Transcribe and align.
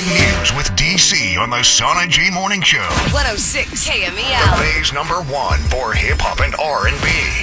Big 0.00 0.29
news 0.40 0.52
with 0.54 0.66
DC 0.70 1.38
on 1.38 1.50
the 1.50 1.62
Sana 1.62 2.08
G 2.08 2.30
Morning 2.30 2.62
Show. 2.62 2.78
106 3.12 3.88
KMEL. 3.88 4.56
The 4.56 4.78
Bay's 4.78 4.92
number 4.92 5.16
one 5.30 5.58
for 5.68 5.92
hip 5.92 6.18
hop 6.18 6.40
and 6.40 6.54
R&B. 6.54 6.96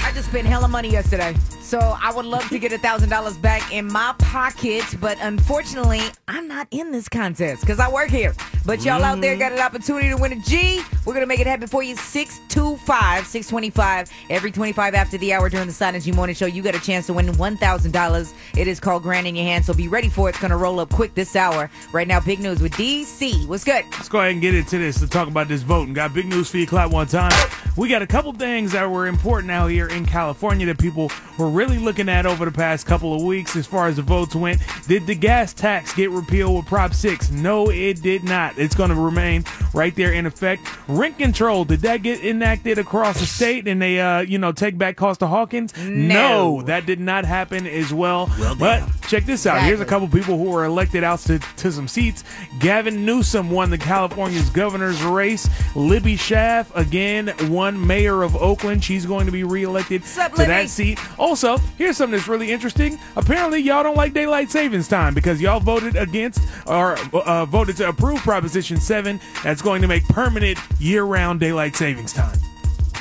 I 0.03 0.11
just 0.13 0.29
spent 0.29 0.47
hella 0.47 0.67
money 0.67 0.89
yesterday. 0.89 1.35
So 1.67 1.79
I 1.79 2.13
would 2.13 2.25
love 2.25 2.47
to 2.47 2.59
get 2.59 2.71
a 2.71 2.77
thousand 2.77 3.09
dollars 3.09 3.37
back 3.37 3.73
in 3.73 3.91
my 3.91 4.15
pocket, 4.19 4.85
but 5.01 5.17
unfortunately, 5.19 5.99
I'm 6.29 6.47
not 6.47 6.65
in 6.71 6.91
this 6.91 7.09
contest 7.09 7.59
because 7.59 7.77
I 7.81 7.91
work 7.91 8.09
here. 8.09 8.33
But 8.65 8.85
y'all 8.85 9.03
out 9.03 9.19
there 9.19 9.33
mm-hmm. 9.33 9.39
got 9.39 9.51
an 9.51 9.59
opportunity 9.59 10.09
to 10.09 10.15
win 10.15 10.31
a 10.31 10.39
G. 10.39 10.81
We're 11.05 11.13
gonna 11.13 11.25
make 11.25 11.41
it 11.41 11.47
happen 11.47 11.67
for 11.67 11.83
you. 11.83 11.97
625, 11.97 13.27
625. 13.27 14.09
Every 14.29 14.49
25 14.49 14.93
after 14.93 15.17
the 15.17 15.33
hour 15.33 15.49
during 15.49 15.67
the 15.67 15.73
Sana 15.73 15.99
G 15.99 16.13
Morning 16.13 16.35
Show, 16.35 16.45
you 16.45 16.61
got 16.61 16.73
a 16.73 16.79
chance 16.79 17.05
to 17.07 17.13
win 17.13 17.37
one 17.37 17.57
thousand 17.57 17.91
dollars. 17.91 18.33
It 18.55 18.69
is 18.69 18.79
called 18.79 19.03
Grand 19.03 19.27
in 19.27 19.35
Your 19.35 19.45
Hand, 19.45 19.65
so 19.65 19.73
be 19.73 19.89
ready 19.89 20.07
for 20.07 20.29
it. 20.29 20.35
It's 20.35 20.41
gonna 20.41 20.55
roll 20.55 20.79
up 20.79 20.89
quick 20.89 21.15
this 21.15 21.35
hour. 21.35 21.69
Right 21.91 22.07
now, 22.07 22.21
big 22.21 22.39
news 22.39 22.61
with 22.61 22.73
DC. 22.87 23.45
What's 23.47 23.65
good? 23.65 23.83
Let's 23.91 24.07
go 24.07 24.19
ahead 24.19 24.31
and 24.31 24.41
get 24.41 24.55
into 24.55 24.77
this 24.77 24.97
to 25.01 25.09
talk 25.09 25.27
about 25.27 25.49
this 25.49 25.61
vote. 25.61 25.87
And 25.87 25.93
got 25.93 26.13
big 26.13 26.25
news 26.25 26.49
for 26.49 26.55
you, 26.55 26.65
clap 26.65 26.89
one 26.89 27.05
time. 27.05 27.33
We 27.75 27.89
got 27.89 28.01
a 28.01 28.07
couple 28.07 28.31
things 28.31 28.71
that 28.71 28.89
were 28.89 29.07
important 29.07 29.51
out 29.51 29.67
here 29.67 29.89
in 29.89 30.05
California 30.05 30.65
that 30.67 30.79
people 30.79 31.11
were 31.37 31.49
really 31.49 31.79
looking 31.79 32.07
at 32.07 32.25
over 32.25 32.45
the 32.45 32.51
past 32.51 32.85
couple 32.85 33.13
of 33.13 33.21
weeks 33.21 33.57
as 33.57 33.67
far 33.67 33.87
as 33.87 33.97
the 33.97 34.03
votes 34.03 34.35
went. 34.35 34.61
Did 34.87 35.05
the 35.05 35.15
gas 35.15 35.53
tax 35.53 35.93
get 35.93 36.11
repealed 36.11 36.55
with 36.55 36.65
Prop 36.65 36.93
6? 36.93 37.29
No, 37.29 37.69
it 37.69 38.01
did 38.01 38.23
not. 38.23 38.57
It's 38.57 38.73
going 38.73 38.89
to 38.89 38.95
remain 38.95 39.43
right 39.73 39.93
there 39.93 40.13
in 40.13 40.25
effect. 40.25 40.61
Rent 40.87 41.17
control, 41.17 41.65
did 41.65 41.81
that 41.81 42.03
get 42.03 42.23
enacted 42.23 42.79
across 42.79 43.19
the 43.19 43.25
state 43.25 43.67
and 43.67 43.81
they, 43.81 43.99
uh, 43.99 44.21
you 44.21 44.37
know, 44.37 44.53
take 44.53 44.77
back 44.77 44.95
Costa 44.95 45.27
Hawkins? 45.27 45.77
No. 45.77 46.61
that 46.61 46.85
did 46.85 47.01
not 47.01 47.25
happen 47.25 47.67
as 47.67 47.93
well. 47.93 48.31
but 48.57 48.81
check 49.07 49.25
this 49.25 49.45
out. 49.45 49.61
Here's 49.63 49.79
a 49.79 49.85
couple 49.85 50.07
people 50.07 50.37
who 50.37 50.45
were 50.51 50.65
elected 50.65 51.03
out 51.03 51.19
to, 51.19 51.39
to 51.39 51.71
some 51.71 51.87
seats. 51.87 52.23
Gavin 52.59 53.05
Newsom 53.05 53.49
won 53.49 53.69
the 53.69 53.77
California's 53.77 54.49
governor's 54.49 55.01
race. 55.03 55.49
Libby 55.75 56.15
Schaaf 56.15 56.73
again 56.75 57.33
won 57.49 57.85
mayor 57.85 58.23
of 58.23 58.35
Oakland. 58.35 58.83
She's 58.83 59.05
going 59.05 59.25
to 59.25 59.31
be 59.31 59.43
reelected 59.43 60.03
Sup, 60.03 60.31
to 60.33 60.37
Libby? 60.39 60.47
that 60.47 60.69
seat. 60.69 60.99
Also, 61.17 61.57
here's 61.77 61.97
something 61.97 62.17
that's 62.17 62.27
really 62.27 62.51
interesting. 62.51 62.99
Apparently, 63.15 63.59
y'all 63.59 63.83
don't 63.83 63.97
like 63.97 64.13
daylight 64.13 64.51
savings 64.51 64.87
time 64.87 65.13
because 65.13 65.41
y'all 65.41 65.59
voted 65.59 65.95
against 65.95 66.41
or 66.67 66.97
uh, 67.13 67.45
voted 67.45 67.77
to 67.77 67.87
approve 67.87 68.19
Proposition 68.19 68.79
7 68.79 69.19
that's 69.43 69.61
going 69.61 69.81
to 69.81 69.87
make 69.87 70.03
permanent 70.09 70.59
year-round 70.79 71.39
daylight 71.39 71.75
savings 71.75 72.13
time. 72.13 72.37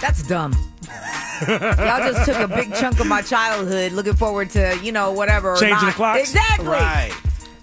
That's 0.00 0.22
dumb. 0.26 0.52
Y'all 1.48 2.12
just 2.12 2.24
took 2.24 2.38
a 2.38 2.48
big 2.48 2.74
chunk 2.74 2.98
of 3.00 3.06
my 3.06 3.20
childhood 3.22 3.92
looking 3.92 4.14
forward 4.14 4.50
to, 4.50 4.78
you 4.82 4.92
know, 4.92 5.12
whatever. 5.12 5.52
or 5.52 5.56
Changing 5.56 5.78
the 5.80 5.86
not. 5.86 5.94
clocks? 5.94 6.20
Exactly. 6.20 6.66
Right. 6.68 7.12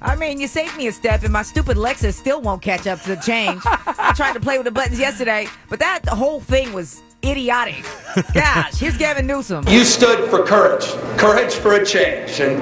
I 0.01 0.15
mean, 0.17 0.39
you 0.39 0.47
saved 0.47 0.75
me 0.75 0.87
a 0.87 0.91
step, 0.91 1.23
and 1.23 1.31
my 1.31 1.43
stupid 1.43 1.77
Lexus 1.77 2.13
still 2.13 2.41
won't 2.41 2.61
catch 2.61 2.85
up 2.87 3.01
to 3.03 3.15
the 3.15 3.21
change. 3.21 3.61
I 3.65 4.13
tried 4.15 4.33
to 4.33 4.39
play 4.41 4.57
with 4.57 4.65
the 4.65 4.71
buttons 4.71 4.99
yesterday, 4.99 5.47
but 5.69 5.79
that 5.79 6.05
whole 6.09 6.41
thing 6.41 6.73
was 6.73 7.01
idiotic. 7.23 7.85
Gosh, 8.33 8.75
here's 8.77 8.97
Gavin 8.97 9.25
Newsom. 9.25 9.65
You 9.69 9.85
stood 9.85 10.29
for 10.29 10.43
courage, 10.43 10.85
courage 11.17 11.53
for 11.53 11.75
a 11.75 11.85
change. 11.85 12.41
And 12.41 12.59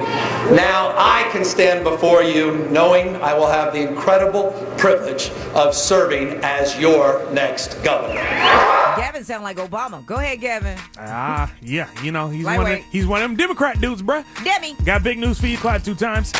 now 0.54 0.94
I 0.96 1.28
can 1.32 1.44
stand 1.44 1.82
before 1.82 2.22
you 2.22 2.68
knowing 2.70 3.16
I 3.16 3.34
will 3.34 3.48
have 3.48 3.72
the 3.72 3.80
incredible 3.88 4.52
privilege 4.78 5.30
of 5.54 5.74
serving 5.74 6.38
as 6.44 6.78
your 6.78 7.28
next 7.32 7.82
governor. 7.82 8.20
Gavin 8.96 9.24
sound 9.24 9.44
like 9.44 9.56
Obama. 9.56 10.04
Go 10.06 10.16
ahead, 10.16 10.40
Gavin. 10.40 10.78
Ah, 10.98 11.52
yeah, 11.60 11.88
you 12.02 12.12
know 12.12 12.28
he's 12.28 12.44
one 12.44 12.70
of, 12.70 12.78
he's 12.90 13.06
one 13.06 13.22
of 13.22 13.28
them 13.30 13.36
Democrat 13.36 13.80
dudes, 13.80 14.02
bruh. 14.02 14.24
Demi. 14.44 14.74
Got 14.84 15.02
big 15.02 15.18
news 15.18 15.40
for 15.40 15.46
you, 15.46 15.56
clap 15.58 15.82
two 15.82 15.94
times. 15.94 16.32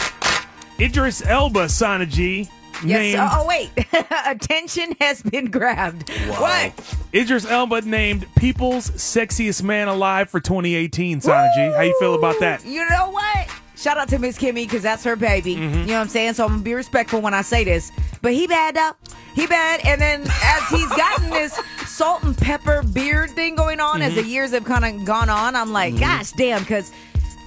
Idris 0.80 1.24
Elba, 1.24 1.68
Sana 1.68 2.06
G, 2.06 2.48
Yes. 2.84 2.98
named 2.98 3.20
Oh, 3.20 3.28
oh, 3.42 3.46
wait. 3.46 3.70
Attention 4.26 4.96
has 5.00 5.22
been 5.22 5.50
grabbed. 5.50 6.08
What? 6.28 6.72
Idris 7.14 7.44
Elba 7.48 7.82
named 7.82 8.26
People's 8.36 8.91
Sexiest 8.91 9.62
Man 9.62 9.88
Alive 9.88 10.28
for 10.30 10.41
2018. 10.41 11.20
Sana 11.20 11.48
G, 11.54 11.60
how 11.76 11.82
you 11.82 11.96
feel 12.00 12.14
about 12.14 12.41
that? 12.41 12.64
You 12.64 12.88
know 12.88 13.10
what? 13.10 13.48
Shout 13.76 13.98
out 13.98 14.08
to 14.08 14.18
Miss 14.18 14.38
Kimmy 14.38 14.64
because 14.64 14.82
that's 14.82 15.02
her 15.04 15.16
baby. 15.16 15.56
Mm-hmm. 15.56 15.74
You 15.80 15.86
know 15.86 15.94
what 15.94 16.00
I'm 16.02 16.08
saying? 16.08 16.34
So 16.34 16.44
I'm 16.44 16.50
gonna 16.50 16.62
be 16.62 16.74
respectful 16.74 17.20
when 17.20 17.34
I 17.34 17.42
say 17.42 17.64
this. 17.64 17.91
But 18.20 18.32
he 18.32 18.46
bad 18.46 18.76
though. 18.76 18.92
He 19.34 19.46
bad. 19.48 19.80
And 19.84 20.00
then 20.00 20.22
as 20.22 20.68
he's 20.70 20.88
gotten 20.88 21.30
this 21.30 21.60
salt 21.92 22.22
and 22.25 22.36
pepper 22.36 22.82
beard 22.82 23.30
thing 23.30 23.54
going 23.54 23.80
on, 23.80 24.03
as 24.03 24.12
Mm-hmm. 24.12 24.22
the 24.22 24.26
years 24.28 24.50
have 24.53 24.64
kind 24.64 24.84
of 24.84 25.04
gone 25.04 25.28
on, 25.28 25.54
I'm 25.56 25.72
like, 25.72 25.98
gosh 25.98 26.32
damn, 26.32 26.60
because 26.60 26.91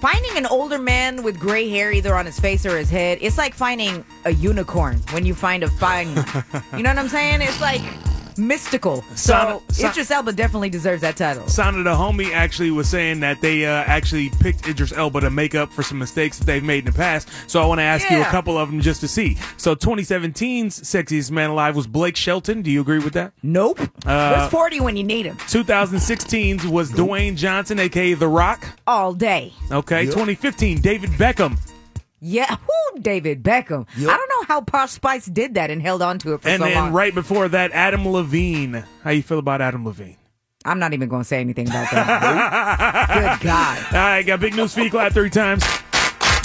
finding 0.01 0.37
an 0.37 0.45
older 0.45 0.77
man 0.77 1.23
with 1.23 1.39
gray 1.39 1.67
hair 1.69 1.91
either 1.91 2.15
on 2.15 2.25
his 2.25 2.39
face 2.39 2.65
or 2.65 2.77
his 2.77 2.89
head, 2.89 3.17
it's 3.21 3.37
like 3.37 3.53
finding 3.53 4.05
a 4.25 4.31
unicorn 4.31 4.97
when 5.11 5.25
you 5.25 5.33
find 5.33 5.63
a 5.63 5.67
fine 5.69 6.13
one. 6.15 6.25
you 6.77 6.83
know 6.83 6.89
what 6.89 6.99
I'm 6.99 7.09
saying? 7.09 7.41
It's 7.41 7.59
like 7.61 7.81
mystical. 8.37 9.01
So 9.15 9.15
Sana- 9.15 9.59
Sa- 9.69 9.89
Idris 9.89 10.11
Elba 10.11 10.33
definitely 10.33 10.69
deserves 10.69 11.01
that 11.01 11.15
title. 11.17 11.47
Sana 11.47 11.83
the 11.83 11.93
homie 11.95 12.31
actually 12.33 12.71
was 12.71 12.89
saying 12.89 13.19
that 13.21 13.41
they 13.41 13.65
uh, 13.65 13.83
actually 13.85 14.29
picked 14.39 14.67
Idris 14.67 14.91
Elba 14.91 15.21
to 15.21 15.29
make 15.29 15.55
up 15.55 15.71
for 15.71 15.83
some 15.83 15.97
mistakes 15.99 16.37
that 16.39 16.45
they've 16.45 16.63
made 16.63 16.79
in 16.79 16.85
the 16.85 16.97
past. 16.97 17.29
So 17.47 17.61
I 17.61 17.65
want 17.65 17.79
to 17.79 17.83
ask 17.83 18.09
you 18.09 18.21
a 18.21 18.25
couple 18.25 18.57
of 18.57 18.69
them 18.69 18.81
just 18.81 19.01
to 19.01 19.07
see. 19.07 19.37
So 19.57 19.75
2017's 19.75 20.79
Sexiest 20.81 21.31
Man 21.31 21.49
Alive 21.49 21.75
was 21.75 21.87
Blake 21.87 22.15
Shelton. 22.15 22.61
Do 22.61 22.71
you 22.71 22.81
agree 22.81 22.99
with 22.99 23.13
that? 23.13 23.33
Nope. 23.43 23.79
Uh, 24.05 24.35
Where's 24.37 24.51
40 24.51 24.79
when 24.81 24.97
you 24.97 25.03
need 25.03 25.25
him? 25.25 25.37
2016's 25.37 26.67
was 26.67 26.91
Dwayne 26.91 27.35
Johnson, 27.35 27.79
aka 27.79 28.13
The 28.13 28.27
Rock. 28.27 28.65
All 28.87 29.13
day. 29.13 29.53
Okay. 29.71 30.05
2015, 30.05 30.81
David 30.81 31.09
Beckham. 31.11 31.57
Yeah, 32.27 32.55
whoo, 32.67 33.01
David 33.01 33.43
Beckham. 33.43 33.87
I 33.97 34.01
don't 34.01 34.07
know 34.29 34.45
how 34.47 34.61
Posh 34.61 34.91
Spice 34.91 35.25
did 35.27 35.53
that 35.53 35.69
and 35.69 35.79
held 35.79 36.01
on 36.01 36.17
to 36.19 36.33
it 36.33 36.41
for 36.41 36.49
And 36.49 36.59
so 36.59 36.65
then 36.67 36.75
long. 36.75 36.91
right 36.91 37.13
before 37.13 37.47
that, 37.49 37.71
Adam 37.71 38.07
Levine. 38.07 38.83
How 39.03 39.11
you 39.11 39.21
feel 39.21 39.37
about 39.37 39.61
Adam 39.61 39.85
Levine? 39.85 40.17
I'm 40.65 40.79
not 40.79 40.93
even 40.93 41.07
going 41.07 41.21
to 41.21 41.27
say 41.27 41.39
anything 41.39 41.67
about 41.69 41.91
that. 41.91 43.37
Good 43.39 43.45
God. 43.45 43.77
All 43.91 43.99
right, 43.99 44.23
got 44.25 44.39
big 44.39 44.55
news 44.55 44.73
for 44.73 44.81
you. 44.81 44.89
Clap 44.89 45.13
three 45.13 45.29
times. 45.29 45.63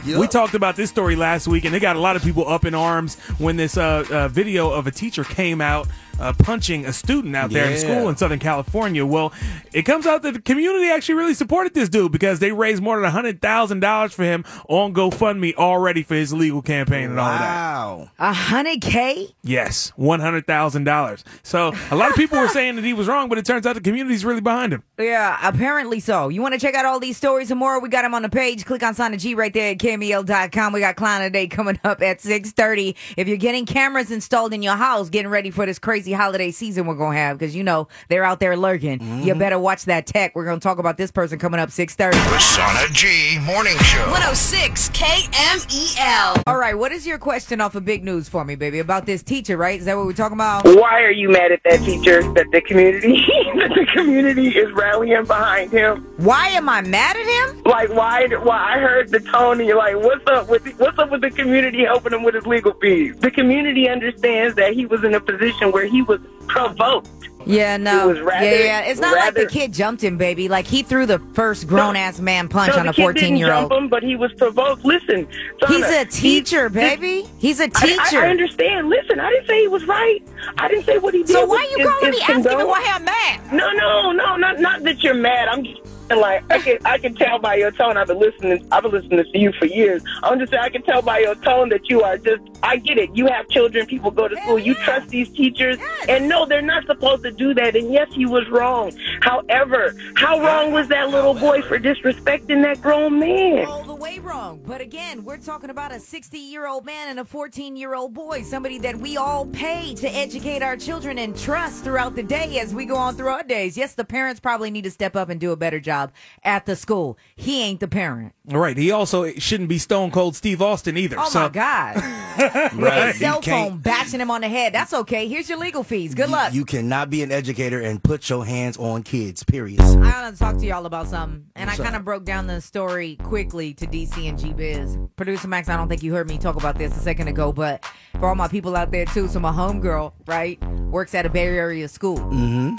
We 0.05 0.27
talked 0.27 0.55
about 0.55 0.77
this 0.77 0.91
story 0.91 1.17
last 1.17 1.47
week, 1.49 1.65
and 1.65 1.75
it 1.75 1.81
got 1.81 1.97
a 1.97 2.01
lot 2.01 2.17
of 2.17 2.23
people 2.23 2.47
up 2.49 2.65
in 2.67 2.75
arms 2.75 3.19
when 3.39 3.57
this 3.57 3.77
uh, 3.79 4.05
uh, 4.11 4.29
video 4.29 4.71
of 4.71 4.87
a 4.87 4.91
teacher 4.91 5.25
came 5.25 5.61
out 5.63 5.89
uh, 6.21 6.33
punching 6.39 6.85
a 6.85 6.93
student 6.93 7.35
out 7.35 7.51
there 7.51 7.71
in 7.71 7.79
school 7.79 8.09
in 8.09 8.17
Southern 8.17 8.39
California. 8.39 9.05
Well, 9.05 9.33
it 9.73 9.83
comes 9.83 10.07
out 10.07 10.23
that 10.23 10.35
the 10.35 10.41
community 10.41 10.87
actually 10.91 11.15
really 11.17 11.35
supported 11.35 11.75
this 11.75 11.89
dude 11.89 12.13
because 12.13 12.39
they 12.39 12.53
raised 12.53 12.83
more 12.83 13.01
than 13.01 13.11
hundred 13.11 13.41
thousand 13.41 13.81
dollars 13.81 14.13
for 14.13 14.25
him 14.25 14.45
on 14.69 14.93
GoFundMe 14.95 15.55
already 15.55 16.03
for 16.03 16.15
his 16.15 16.33
legal 16.33 16.63
campaign 16.63 17.11
and 17.11 17.19
all 17.21 17.27
of 17.29 17.39
that. 17.39 17.55
Wow. 17.55 18.11
A 18.19 18.33
hundred 18.33 18.81
K? 18.81 19.35
Yes, 19.43 19.93
one 19.97 20.21
hundred 20.21 20.47
thousand 20.47 20.85
dollars. 20.85 21.25
So 21.43 21.73
a 21.91 21.97
lot 21.97 22.11
of 22.11 22.17
people 22.17 22.39
were 22.39 22.49
saying 22.61 22.77
that 22.77 22.85
he 22.85 22.93
was 22.93 23.09
wrong, 23.09 23.29
but 23.29 23.39
it 23.39 23.45
turns 23.45 23.67
out 23.67 23.75
the 23.75 23.81
community's 23.81 24.25
really 24.25 24.41
behind 24.41 24.73
him. 24.73 24.83
Yeah, 24.99 25.39
apparently 25.43 26.01
so. 26.01 26.29
You 26.29 26.43
want 26.43 26.55
to 26.55 26.61
check 26.61 26.75
out 26.75 26.85
all 26.85 27.01
these 27.01 27.17
stories 27.17 27.51
and 27.51 27.59
more? 27.59 27.81
We 27.81 27.89
got 27.89 28.03
them 28.03 28.15
on 28.15 28.23
the 28.23 28.29
page. 28.29 28.65
Click 28.65 28.83
on 28.83 28.95
Sana 28.95 29.17
G 29.17 29.35
right 29.35 29.53
there 29.53 29.73
at 29.73 29.79
KMEL.com. 29.79 30.73
We 30.73 30.81
got 30.81 30.97
Clown 30.97 31.23
of 31.23 31.33
the 31.33 31.39
Day 31.39 31.47
coming 31.47 31.79
up 31.85 32.03
at 32.03 32.19
6.30. 32.19 32.95
If 33.17 33.29
you're 33.29 33.37
getting 33.37 33.67
cameras 33.67 34.11
installed 34.11 34.53
in 34.53 34.63
your 34.63 34.77
house, 34.77 35.09
getting 35.09 35.31
ready 35.31 35.51
for 35.51 35.67
this 35.67 35.79
crazy 35.79 36.10
holiday 36.13 36.51
season 36.51 36.87
we're 36.87 36.95
going 36.95 37.13
to 37.13 37.19
have, 37.19 37.39
because 37.39 37.55
you 37.55 37.65
know 37.65 37.89
they're 38.09 38.25
out 38.25 38.41
there 38.41 38.57
lurking. 38.57 39.01
You 39.01 39.07
mm-hmm. 39.07 39.39
better 39.39 39.59
watch 39.59 39.85
that 39.85 40.07
tech. 40.07 40.35
We're 40.35 40.45
going 40.45 40.61
to 40.61 40.63
talk 40.63 40.79
about 40.79 40.97
this 40.97 41.11
person 41.11 41.39
coming 41.39 41.61
up 41.61 41.71
6.30. 41.71 42.13
The 42.13 42.39
Sana 42.39 42.93
G 42.93 43.39
Morning 43.41 43.77
Show. 43.79 44.03
106 44.11 44.91
KMEL. 44.91 46.43
All 46.47 46.59
right, 46.59 46.77
what 46.77 46.93
is 46.93 47.07
your 47.07 47.19
question 47.19 47.61
off 47.61 47.75
of 47.75 47.85
big 47.85 48.05
news 48.05 48.29
for 48.29 48.45
me, 48.45 48.55
baby? 48.55 48.79
About 48.79 49.07
this 49.07 49.23
teacher, 49.23 49.57
right? 49.57 49.79
Is 49.79 49.87
that 49.87 49.97
what 49.97 50.07
we're 50.07 50.13
talking 50.13 50.37
about? 50.37 50.65
Why 50.65 51.03
are 51.03 51.11
you 51.11 51.31
mad 51.31 51.53
at 51.53 51.63
that 51.65 51.81
teacher? 51.81 52.23
That 52.35 52.51
the 52.53 52.61
community, 52.61 53.17
that 53.57 53.73
the 53.75 53.87
community 53.93 54.49
is 54.49 54.71
rallying 54.73 55.25
behind 55.25 55.73
him. 55.73 56.07
Why 56.17 56.49
am 56.49 56.69
I 56.69 56.81
mad 56.83 57.17
at 57.17 57.27
him? 57.27 57.63
Like 57.65 57.91
why? 57.91 58.27
Why 58.29 58.75
I 58.75 58.79
heard 58.79 59.11
the 59.11 59.21
tone 59.21 59.59
and 59.59 59.69
you're 59.69 59.79
like, 59.79 59.97
what's 59.97 60.27
up 60.27 60.49
with 60.49 60.67
what's 60.79 60.99
up 60.99 61.11
with 61.11 61.21
the 61.21 61.31
community 61.31 61.85
helping 61.85 62.13
him 62.13 62.23
with 62.23 62.35
his 62.35 62.47
legal 62.47 62.73
fees? 62.75 63.17
The 63.19 63.31
community 63.31 63.89
understands 63.89 64.57
that 64.57 64.75
he 64.75 64.87
was 64.87 65.05
in 65.05 65.15
a 65.15 65.21
position 65.21 65.73
where 65.73 65.87
he 65.87 66.00
he 66.01 66.03
was 66.05 66.21
provoked. 66.47 67.09
Yeah, 67.47 67.79
no. 67.79 68.13
Rather- 68.23 68.45
yeah, 68.45 68.65
yeah. 68.65 68.81
It's 68.83 69.01
not 69.01 69.17
like 69.17 69.35
the 69.35 69.47
kid 69.47 69.73
jumped 69.73 70.05
him, 70.05 70.19
baby. 70.19 70.49
Like 70.49 70.67
he 70.67 70.83
threw 70.83 71.07
the 71.07 71.19
first 71.33 71.67
grown 71.67 71.97
ass 71.97 72.21
man 72.21 72.49
punch 72.49 72.75
no, 72.75 72.81
on 72.81 72.89
a 72.89 72.93
fourteen 72.93 73.37
year 73.37 73.53
old. 73.53 73.73
him, 73.73 73.89
but 73.89 74.03
he 74.03 74.15
was 74.15 74.31
provoked. 74.35 74.85
Listen, 74.85 75.27
Donna, 75.59 75.75
He's 75.75 75.87
a 75.87 76.05
teacher, 76.05 76.69
he- 76.69 76.75
baby. 76.75 77.25
He's 77.39 77.59
a 77.61 77.69
teacher. 77.69 78.19
I, 78.19 78.27
I 78.27 78.29
understand. 78.29 78.91
Listen, 78.91 79.21
I 79.21 79.31
didn't 79.31 79.47
say 79.47 79.61
he 79.63 79.69
was 79.69 79.85
right. 79.87 80.23
I 80.59 80.69
didn't 80.69 80.85
say 80.85 80.99
what 80.99 81.15
he 81.15 81.21
did. 81.21 81.31
so 81.31 81.47
why 81.47 81.57
was- 81.63 81.71
you 81.71 81.79
is- 81.79 81.91
calling 81.91 82.13
is 82.15 82.21
me 82.21 82.23
asking 82.29 82.59
me 82.59 82.65
why 82.65 82.85
I'm 82.87 83.05
mad? 83.05 83.53
No, 83.53 83.73
no, 83.73 84.13
no, 84.13 84.37
not 84.37 84.61
not 84.61 84.83
that 84.83 85.03
you're 85.03 85.15
mad. 85.15 85.49
I'm 85.49 85.65
saying, 86.11 86.21
like 86.21 86.45
I 86.51 86.59
can 86.59 86.79
I 86.85 86.99
can 86.99 87.15
tell 87.15 87.39
by 87.39 87.57
your 87.57 87.71
tone. 87.71 87.97
I've 87.97 88.09
been 88.09 88.19
listening. 88.19 88.67
I've 88.71 88.83
been 88.83 88.93
listening 88.93 89.25
to 89.25 89.39
you 89.39 89.53
for 89.53 89.67
years. 89.67 90.03
I'm 90.23 90.39
just 90.39 90.51
saying 90.51 90.63
I 90.63 90.69
can 90.69 90.83
tell 90.83 91.03
by 91.03 91.21
your 91.21 91.35
tone 91.37 91.69
that 91.71 91.89
you 91.89 92.03
are 92.03 92.19
just. 92.19 92.43
I 92.63 92.77
get 92.77 92.99
it. 92.99 93.15
You 93.17 93.27
have 93.27 93.49
children. 93.49 93.87
People 93.87 94.11
go 94.11 94.29
to 94.29 94.37
school. 94.43 94.59
You 94.59 94.75
trust 94.75 95.09
these 95.09 95.31
teachers, 95.31 95.79
and 96.09 96.29
no, 96.29 96.47
they're 96.47 96.63
not 96.63 96.87
supposed 96.87 97.23
to 97.23 97.31
do 97.31 97.55
that. 97.55 97.77
And 97.77 97.93
yes, 97.93 98.09
he 98.13 98.27
was 98.27 98.49
wrong. 98.49 98.93
However, 99.23 99.95
how 100.17 100.41
wrong 100.41 100.73
was 100.73 100.89
that 100.89 101.11
little 101.11 101.35
boy 101.35 101.63
for 101.63 101.79
disrespecting 101.79 102.63
that 102.63 102.81
grown 102.83 103.19
man? 103.19 103.67
Oh, 103.69 103.90
All 104.01 104.07
the 104.07 104.13
way 104.13 104.19
wrong. 104.19 104.63
But 104.67 104.81
again, 104.81 105.25
we're 105.25 105.37
talking 105.37 105.69
about 105.69 105.93
a 105.93 106.01
60 106.01 106.39
year 106.39 106.67
old 106.67 106.87
man 106.87 107.09
and 107.11 107.21
a 107.21 107.25
14 107.25 107.77
year 107.77 107.95
old 107.95 108.15
boy, 108.15 108.43
somebody 108.43 108.79
that 108.79 108.97
we 108.97 109.19
all 109.19 109.45
pay 109.47 109.95
to 109.97 110.09
educate 110.09 110.63
our 110.63 110.75
children 110.77 111.19
and 111.19 111.37
trust 111.39 111.85
throughout 111.85 112.15
the 112.17 112.23
day 112.23 112.59
as 112.61 112.75
we 112.75 112.87
go 112.87 112.97
on 112.97 113.15
through 113.15 113.29
our 113.29 113.43
days. 113.43 113.77
Yes, 113.77 113.95
the 113.95 114.05
parents 114.05 114.41
probably 114.41 114.71
need 114.71 114.85
to 114.85 114.91
step 114.91 115.17
up 115.17 115.29
and 115.29 115.39
do 115.39 115.53
a 115.53 115.57
better 115.57 115.81
job 115.81 116.13
at 116.45 116.65
the 116.65 116.77
school. 116.77 117.19
He 117.37 117.63
ain't 117.63 117.81
the 117.81 117.89
parent. 117.89 118.33
Right. 118.47 118.77
He 118.77 118.91
also 118.91 119.33
shouldn't 119.35 119.69
be 119.69 119.77
Stone 119.79 120.13
Cold 120.13 120.35
Steve 120.35 120.63
Austin 120.63 120.97
either. 120.97 121.17
Oh 121.19 121.29
so 121.29 121.41
my 121.43 121.49
God. 121.51 121.97
With 122.73 122.83
Right. 122.83 123.09
a 123.11 123.19
cell 123.19 123.43
phone 123.43 123.79
bashing 123.79 124.21
him 124.21 124.31
on 124.31 124.41
the 124.41 124.49
head. 124.49 124.73
That's 124.73 124.95
okay. 124.95 125.29
Here's 125.29 125.49
your 125.49 125.59
legal 125.59 125.83
fees. 125.85 126.15
Good 126.15 126.29
You- 126.31 126.33
luck. 126.35 126.55
You, 126.55 126.65
cannot 126.65 127.11
be 127.11 127.23
an 127.23 127.31
educator 127.33 127.81
and 127.81 128.03
put 128.03 128.31
your 128.31 128.47
hands 128.47 128.79
on 128.79 129.03
kids. 129.03 129.43
Period. 129.45 129.81
I 129.81 129.85
want 129.95 130.35
to 130.35 130.39
talk 130.39 130.57
to 130.59 130.65
y'all 130.67 130.87
about 130.87 131.09
something, 131.09 131.47
and 131.55 131.69
What's 131.69 131.81
I 131.81 131.85
kind 131.85 131.97
of 131.97 132.05
broke 132.05 132.25
down 132.25 132.47
the 132.47 132.61
story 132.61 133.17
quickly 133.17 133.75
DC 133.91 134.29
and 134.29 134.39
G 134.39 134.53
Biz. 134.53 134.99
Producer 135.17 135.49
Max, 135.49 135.69
I 135.69 135.77
don't 135.77 135.89
think 135.89 136.03
you 136.03 136.13
heard 136.15 136.29
me 136.29 136.39
talk 136.39 136.57
about 136.57 136.79
this 136.79 136.97
a 136.97 137.01
second 137.01 137.29
ago, 137.29 137.53
but 137.53 137.85
for 138.19 138.29
all 138.29 138.35
my 138.35 138.49
people 138.49 138.77
out 138.77 138.91
there 138.91 139.07
too, 139.07 139.29
so 139.29 139.41
my 139.41 139.53
homegirl, 139.53 140.13
right, 140.27 140.63
works 140.91 141.15
at 141.15 141.27
a 141.27 141.31
Bay 141.31 141.47
Area 141.47 141.89
school. 141.89 142.19
Mm-hmm. 142.19 142.77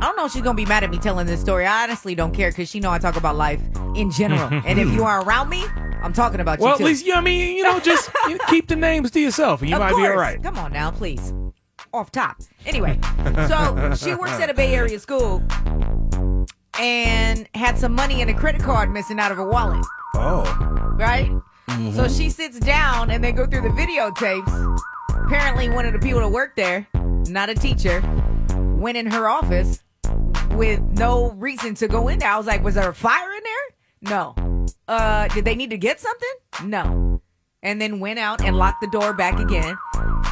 I 0.00 0.06
don't 0.06 0.16
know 0.16 0.26
if 0.26 0.32
she's 0.32 0.42
gonna 0.42 0.56
be 0.56 0.66
mad 0.66 0.84
at 0.84 0.90
me 0.90 0.98
telling 0.98 1.26
this 1.26 1.40
story. 1.40 1.66
I 1.66 1.84
honestly 1.84 2.14
don't 2.14 2.32
care 2.32 2.50
because 2.50 2.68
she 2.68 2.80
know 2.80 2.90
I 2.90 2.98
talk 2.98 3.16
about 3.16 3.36
life 3.36 3.60
in 3.94 4.10
general, 4.10 4.48
and 4.66 4.78
if 4.78 4.88
you 4.92 5.04
are 5.04 5.22
around 5.24 5.48
me, 5.48 5.64
I'm 6.02 6.12
talking 6.12 6.40
about 6.40 6.58
well, 6.58 6.68
you 6.68 6.74
at 6.74 6.78
too. 6.78 6.84
least 6.84 7.06
you 7.06 7.12
know, 7.12 7.18
I 7.18 7.22
mean, 7.22 7.56
you 7.56 7.62
know, 7.62 7.80
just 7.80 8.10
you 8.28 8.38
keep 8.48 8.68
the 8.68 8.76
names 8.76 9.10
to 9.12 9.20
yourself, 9.20 9.60
and 9.62 9.70
you 9.70 9.76
Of 9.76 9.80
might 9.80 9.96
be 9.96 10.06
all 10.06 10.16
right. 10.16 10.42
Come 10.42 10.58
on 10.58 10.72
now, 10.72 10.90
please. 10.90 11.32
Off 11.92 12.10
top. 12.10 12.40
Anyway, 12.66 12.98
so 13.48 13.94
she 13.96 14.14
works 14.14 14.32
at 14.32 14.50
a 14.50 14.54
Bay 14.54 14.74
Area 14.74 14.98
school 14.98 15.42
and 16.78 17.48
had 17.54 17.78
some 17.78 17.94
money 17.94 18.20
and 18.20 18.30
a 18.30 18.34
credit 18.34 18.62
card 18.62 18.92
missing 18.92 19.18
out 19.18 19.30
of 19.30 19.38
her 19.38 19.48
wallet, 19.48 19.84
Oh. 20.14 20.44
right? 20.96 21.30
So 21.92 22.08
she 22.08 22.30
sits 22.30 22.58
down 22.60 23.10
and 23.10 23.22
they 23.22 23.32
go 23.32 23.46
through 23.46 23.62
the 23.62 23.68
videotapes. 23.68 24.80
Apparently, 25.26 25.68
one 25.68 25.86
of 25.86 25.92
the 25.92 25.98
people 25.98 26.20
that 26.20 26.28
worked 26.28 26.56
there, 26.56 26.86
not 27.28 27.48
a 27.48 27.54
teacher, 27.54 28.00
went 28.78 28.96
in 28.96 29.06
her 29.06 29.28
office 29.28 29.82
with 30.52 30.80
no 30.80 31.30
reason 31.32 31.74
to 31.76 31.88
go 31.88 32.08
in 32.08 32.18
there. 32.18 32.30
I 32.30 32.36
was 32.36 32.46
like, 32.46 32.62
was 32.62 32.74
there 32.74 32.88
a 32.88 32.94
fire 32.94 33.32
in 33.32 33.42
there? 33.42 34.12
No. 34.12 34.66
Uh, 34.86 35.28
did 35.28 35.44
they 35.44 35.54
need 35.54 35.70
to 35.70 35.78
get 35.78 36.00
something? 36.00 36.34
No. 36.64 37.20
And 37.62 37.80
then 37.80 37.98
went 37.98 38.18
out 38.18 38.42
and 38.42 38.56
locked 38.56 38.82
the 38.82 38.88
door 38.88 39.14
back 39.14 39.40
again. 39.40 39.76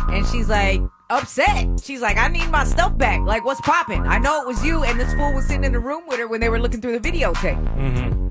And 0.09 0.27
she's 0.27 0.49
like, 0.49 0.83
upset. 1.09 1.81
She's 1.83 2.01
like, 2.01 2.19
I 2.19 2.29
need 2.29 2.51
my 2.51 2.65
stuff 2.65 2.97
back. 2.97 3.21
Like, 3.23 3.45
what's 3.45 3.61
popping? 3.63 4.07
I 4.07 4.19
know 4.19 4.43
it 4.43 4.47
was 4.47 4.65
you, 4.65 4.85
and 4.85 5.01
this 5.01 5.13
fool 5.15 5.33
was 5.33 5.47
sitting 5.47 5.65
in 5.65 5.73
the 5.73 5.81
room 5.81 6.07
with 6.07 6.19
her 6.19 6.29
when 6.29 6.41
they 6.41 6.51
were 6.51 6.61
looking 6.61 6.81
through 6.81 6.99
the 6.99 7.11
videotape. 7.11 8.22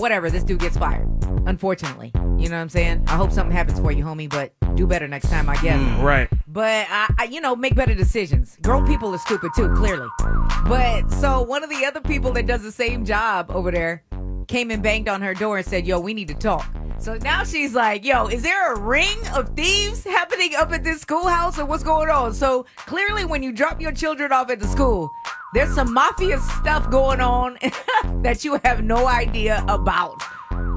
Whatever, 0.00 0.30
this 0.30 0.42
dude 0.42 0.60
gets 0.60 0.78
fired. 0.78 1.06
Unfortunately. 1.46 2.10
You 2.14 2.48
know 2.48 2.56
what 2.56 2.62
I'm 2.62 2.68
saying? 2.70 3.04
I 3.06 3.16
hope 3.16 3.32
something 3.32 3.54
happens 3.54 3.78
for 3.78 3.92
you, 3.92 4.02
homie, 4.02 4.30
but 4.30 4.54
do 4.74 4.86
better 4.86 5.06
next 5.06 5.28
time, 5.28 5.46
I 5.48 5.56
guess. 5.56 5.78
Mm, 5.78 6.02
right. 6.02 6.28
But 6.46 6.86
I, 6.88 7.14
I, 7.18 7.24
you 7.24 7.42
know, 7.42 7.54
make 7.54 7.74
better 7.74 7.94
decisions. 7.94 8.56
Grown 8.62 8.86
people 8.86 9.14
are 9.14 9.18
stupid 9.18 9.50
too, 9.54 9.68
clearly. 9.74 10.08
But 10.66 11.10
so 11.10 11.42
one 11.42 11.62
of 11.62 11.68
the 11.68 11.84
other 11.84 12.00
people 12.00 12.32
that 12.32 12.46
does 12.46 12.62
the 12.62 12.72
same 12.72 13.04
job 13.04 13.50
over 13.50 13.70
there 13.70 14.02
came 14.48 14.70
and 14.70 14.82
banged 14.82 15.08
on 15.08 15.20
her 15.20 15.34
door 15.34 15.58
and 15.58 15.66
said, 15.66 15.86
"Yo, 15.86 16.00
we 16.00 16.14
need 16.14 16.28
to 16.28 16.34
talk." 16.34 16.66
So 16.98 17.16
now 17.16 17.44
she's 17.44 17.74
like, 17.74 18.04
"Yo, 18.04 18.26
is 18.26 18.42
there 18.42 18.72
a 18.72 18.80
ring 18.80 19.18
of 19.34 19.50
thieves 19.54 20.04
happening 20.04 20.54
up 20.56 20.72
at 20.72 20.82
this 20.82 21.02
schoolhouse, 21.02 21.58
or 21.58 21.66
what's 21.66 21.82
going 21.84 22.08
on?" 22.08 22.32
So 22.32 22.64
clearly, 22.76 23.24
when 23.24 23.42
you 23.42 23.52
drop 23.52 23.80
your 23.80 23.92
children 23.92 24.32
off 24.32 24.50
at 24.50 24.60
the 24.60 24.66
school, 24.66 25.10
there's 25.52 25.74
some 25.74 25.92
mafia 25.92 26.38
stuff 26.38 26.90
going 26.90 27.20
on 27.20 27.58
that 28.22 28.44
you 28.44 28.60
have 28.64 28.84
no 28.84 29.06
idea 29.06 29.64
about. 29.68 30.22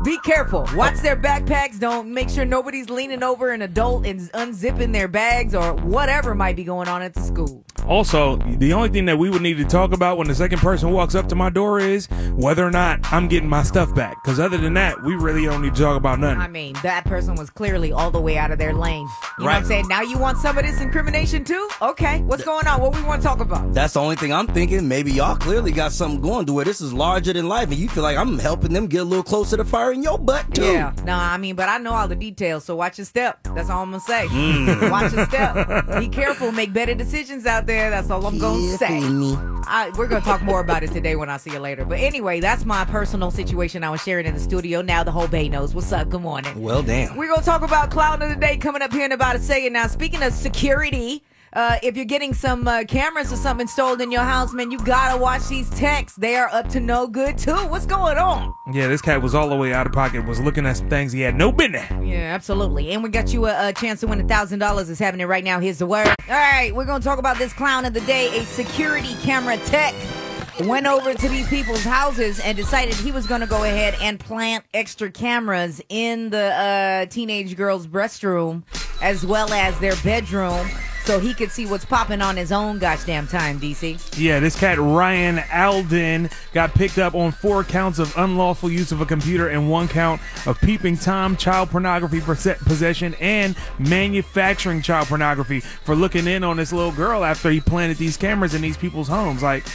Be 0.03 0.17
careful. 0.19 0.67
Watch 0.75 0.97
their 0.99 1.15
backpacks. 1.15 1.79
Don't 1.79 2.13
make 2.13 2.29
sure 2.29 2.43
nobody's 2.45 2.89
leaning 2.89 3.23
over 3.23 3.51
an 3.51 3.61
adult 3.61 4.05
and 4.05 4.19
unzipping 4.33 4.91
their 4.91 5.07
bags 5.07 5.55
or 5.55 5.73
whatever 5.75 6.35
might 6.35 6.55
be 6.55 6.63
going 6.63 6.87
on 6.89 7.01
at 7.01 7.13
the 7.13 7.21
school. 7.21 7.63
Also, 7.87 8.37
the 8.37 8.71
only 8.71 8.87
thing 8.87 9.05
that 9.05 9.17
we 9.17 9.29
would 9.29 9.41
need 9.41 9.57
to 9.57 9.65
talk 9.65 9.91
about 9.91 10.17
when 10.17 10.27
the 10.27 10.35
second 10.35 10.59
person 10.59 10.91
walks 10.91 11.15
up 11.15 11.27
to 11.27 11.35
my 11.35 11.49
door 11.49 11.79
is 11.81 12.07
whether 12.31 12.65
or 12.65 12.71
not 12.71 12.99
I'm 13.11 13.27
getting 13.27 13.49
my 13.49 13.61
stuff 13.63 13.93
back. 13.93 14.15
Because 14.23 14.39
other 14.39 14.57
than 14.57 14.73
that, 14.75 15.03
we 15.03 15.15
really 15.15 15.43
don't 15.45 15.61
need 15.61 15.75
to 15.75 15.81
talk 15.81 15.97
about 15.97 16.19
nothing. 16.19 16.39
I 16.39 16.47
mean, 16.47 16.75
that 16.83 17.03
person 17.03 17.35
was 17.35 17.49
clearly 17.49 17.91
all 17.91 18.09
the 18.09 18.21
way 18.21 18.37
out 18.37 18.51
of 18.51 18.57
their 18.57 18.73
lane. 18.73 19.01
You 19.37 19.43
know 19.43 19.45
what 19.45 19.55
I'm 19.55 19.61
Right. 19.63 19.65
saying? 19.67 19.87
Now 19.89 20.01
you 20.01 20.17
want 20.17 20.37
some 20.37 20.57
of 20.57 20.63
this 20.63 20.79
incrimination 20.79 21.43
too? 21.43 21.67
Okay. 21.81 22.21
What's 22.21 22.45
going 22.45 22.67
on? 22.67 22.79
What 22.79 22.95
we 22.95 23.01
want 23.01 23.21
to 23.21 23.27
talk 23.27 23.41
about? 23.41 23.73
That's 23.73 23.93
the 23.93 23.99
only 24.01 24.15
thing 24.15 24.31
I'm 24.33 24.47
thinking. 24.47 24.87
Maybe 24.87 25.11
y'all 25.11 25.35
clearly 25.35 25.71
got 25.73 25.91
something 25.91 26.21
going 26.21 26.45
to 26.45 26.53
where 26.53 26.63
this 26.65 26.79
is 26.79 26.93
larger 26.93 27.33
than 27.33 27.49
life, 27.49 27.67
and 27.69 27.77
you 27.77 27.89
feel 27.89 28.03
like 28.03 28.17
I'm 28.17 28.39
helping 28.39 28.71
them 28.71 28.87
get 28.87 29.01
a 29.01 29.05
little 29.05 29.23
closer 29.23 29.57
to 29.57 29.65
fire 29.65 29.91
your 30.01 30.17
butt 30.17 30.55
too. 30.55 30.63
Yeah. 30.63 30.93
No, 31.03 31.13
I 31.13 31.37
mean, 31.37 31.55
but 31.55 31.69
I 31.69 31.77
know 31.77 31.91
all 31.93 32.07
the 32.07 32.15
details, 32.15 32.65
so 32.65 32.75
watch 32.75 32.97
your 32.97 33.05
step. 33.05 33.39
That's 33.53 33.69
all 33.69 33.83
I'm 33.83 33.91
gonna 33.91 34.01
say. 34.01 34.25
Mm. 34.27 34.89
Watch 34.89 35.13
your 35.13 35.25
step. 35.25 35.87
Be 35.99 36.07
careful. 36.07 36.51
Make 36.51 36.73
better 36.73 36.95
decisions 36.95 37.45
out 37.45 37.67
there. 37.67 37.89
That's 37.89 38.09
all 38.09 38.25
I'm 38.25 38.39
gonna 38.39 38.77
say. 38.77 39.01
I, 39.65 39.91
we're 39.97 40.07
gonna 40.07 40.21
talk 40.21 40.41
more 40.41 40.59
about 40.59 40.83
it 40.83 40.91
today 40.91 41.15
when 41.15 41.29
I 41.29 41.37
see 41.37 41.51
you 41.51 41.59
later. 41.59 41.85
But 41.85 41.99
anyway, 41.99 42.39
that's 42.39 42.65
my 42.65 42.85
personal 42.85 43.31
situation 43.31 43.83
I 43.83 43.89
was 43.89 44.01
sharing 44.01 44.25
in 44.25 44.33
the 44.33 44.39
studio. 44.39 44.81
Now 44.81 45.03
the 45.03 45.11
whole 45.11 45.27
bay 45.27 45.49
knows. 45.49 45.75
What's 45.75 45.91
up? 45.91 46.09
Good 46.09 46.21
morning. 46.21 46.61
Well, 46.61 46.81
damn. 46.81 47.15
We're 47.15 47.29
gonna 47.29 47.43
talk 47.43 47.61
about 47.61 47.91
clown 47.91 48.21
of 48.21 48.29
the 48.29 48.35
day 48.35 48.57
coming 48.57 48.81
up 48.81 48.91
here 48.91 49.05
in 49.05 49.11
about 49.11 49.35
a 49.35 49.39
second. 49.39 49.73
Now, 49.73 49.87
speaking 49.87 50.23
of 50.23 50.33
security, 50.33 51.23
uh, 51.55 51.77
if 51.83 51.95
you're 51.95 52.05
getting 52.05 52.33
some 52.33 52.67
uh, 52.67 52.83
cameras 52.85 53.31
or 53.31 53.35
something 53.35 53.63
installed 53.63 54.01
in 54.01 54.11
your 54.11 54.23
house, 54.23 54.53
man, 54.53 54.71
you 54.71 54.77
gotta 54.79 55.17
watch 55.17 55.47
these 55.47 55.69
texts. 55.71 56.17
They 56.17 56.35
are 56.35 56.49
up 56.51 56.67
to 56.69 56.79
no 56.79 57.07
good 57.07 57.37
too. 57.37 57.53
What's 57.67 57.85
going 57.85 58.17
on? 58.17 58.53
yeah, 58.71 58.87
this 58.87 59.01
cat 59.01 59.21
was 59.21 59.35
all 59.35 59.49
the 59.49 59.55
way 59.55 59.73
out 59.73 59.85
of 59.85 59.93
pocket, 59.93 60.25
was 60.25 60.39
looking 60.39 60.65
at 60.65 60.77
some 60.77 60.89
things 60.89 61.11
he 61.11 61.21
had 61.21 61.35
no 61.35 61.51
business. 61.51 61.89
Yeah, 62.03 62.33
absolutely. 62.33 62.91
And 62.91 63.03
we 63.03 63.09
got 63.09 63.31
you 63.33 63.45
a, 63.45 63.69
a 63.69 63.73
chance 63.73 63.99
to 64.01 64.07
win 64.07 64.19
a 64.19 64.27
thousand 64.27 64.59
dollars. 64.59 64.89
Is 64.89 64.99
happening 64.99 65.27
right 65.27 65.43
now. 65.43 65.59
Here's 65.59 65.77
the 65.77 65.85
word. 65.85 66.07
All 66.07 66.15
right, 66.29 66.73
we're 66.73 66.85
gonna 66.85 67.03
talk 67.03 67.19
about 67.19 67.37
this 67.37 67.53
clown 67.53 67.85
of 67.85 67.93
the 67.93 68.01
day. 68.01 68.35
A 68.37 68.43
security 68.45 69.13
camera 69.21 69.57
tech 69.57 69.93
went 70.65 70.85
over 70.85 71.13
to 71.13 71.29
these 71.29 71.47
people's 71.47 71.83
houses 71.83 72.39
and 72.39 72.55
decided 72.57 72.93
he 72.95 73.11
was 73.11 73.25
gonna 73.27 73.47
go 73.47 73.63
ahead 73.63 73.95
and 74.01 74.19
plant 74.19 74.63
extra 74.73 75.09
cameras 75.11 75.81
in 75.89 76.29
the 76.29 76.53
uh, 76.53 77.05
teenage 77.07 77.55
girl's 77.55 77.87
restroom 77.87 78.63
as 79.01 79.25
well 79.25 79.51
as 79.53 79.77
their 79.79 79.95
bedroom. 79.97 80.67
So 81.03 81.19
he 81.19 81.33
could 81.33 81.51
see 81.51 81.65
what's 81.65 81.83
popping 81.83 82.21
on 82.21 82.37
his 82.37 82.53
own 82.53 82.79
gosh 82.79 83.03
damn 83.03 83.27
time, 83.27 83.59
DC. 83.59 84.17
Yeah, 84.17 84.39
this 84.39 84.57
cat 84.57 84.79
Ryan 84.79 85.43
Alden 85.51 86.29
got 86.53 86.73
picked 86.73 86.97
up 86.97 87.13
on 87.13 87.33
four 87.33 87.65
counts 87.65 87.99
of 87.99 88.15
unlawful 88.17 88.71
use 88.71 88.93
of 88.93 89.01
a 89.01 89.05
computer 89.05 89.49
and 89.49 89.69
one 89.69 89.89
count 89.89 90.21
of 90.45 90.59
peeping 90.61 90.95
tom, 90.95 91.35
child 91.35 91.69
pornography 91.71 92.21
possession, 92.21 93.15
and 93.19 93.57
manufacturing 93.79 94.81
child 94.81 95.09
pornography 95.09 95.59
for 95.59 95.93
looking 95.93 96.25
in 96.25 96.41
on 96.41 96.55
this 96.55 96.71
little 96.71 96.93
girl 96.93 97.25
after 97.25 97.49
he 97.49 97.59
planted 97.59 97.97
these 97.97 98.15
cameras 98.15 98.53
in 98.53 98.61
these 98.61 98.77
people's 98.77 99.09
homes. 99.09 99.43
Like, 99.43 99.65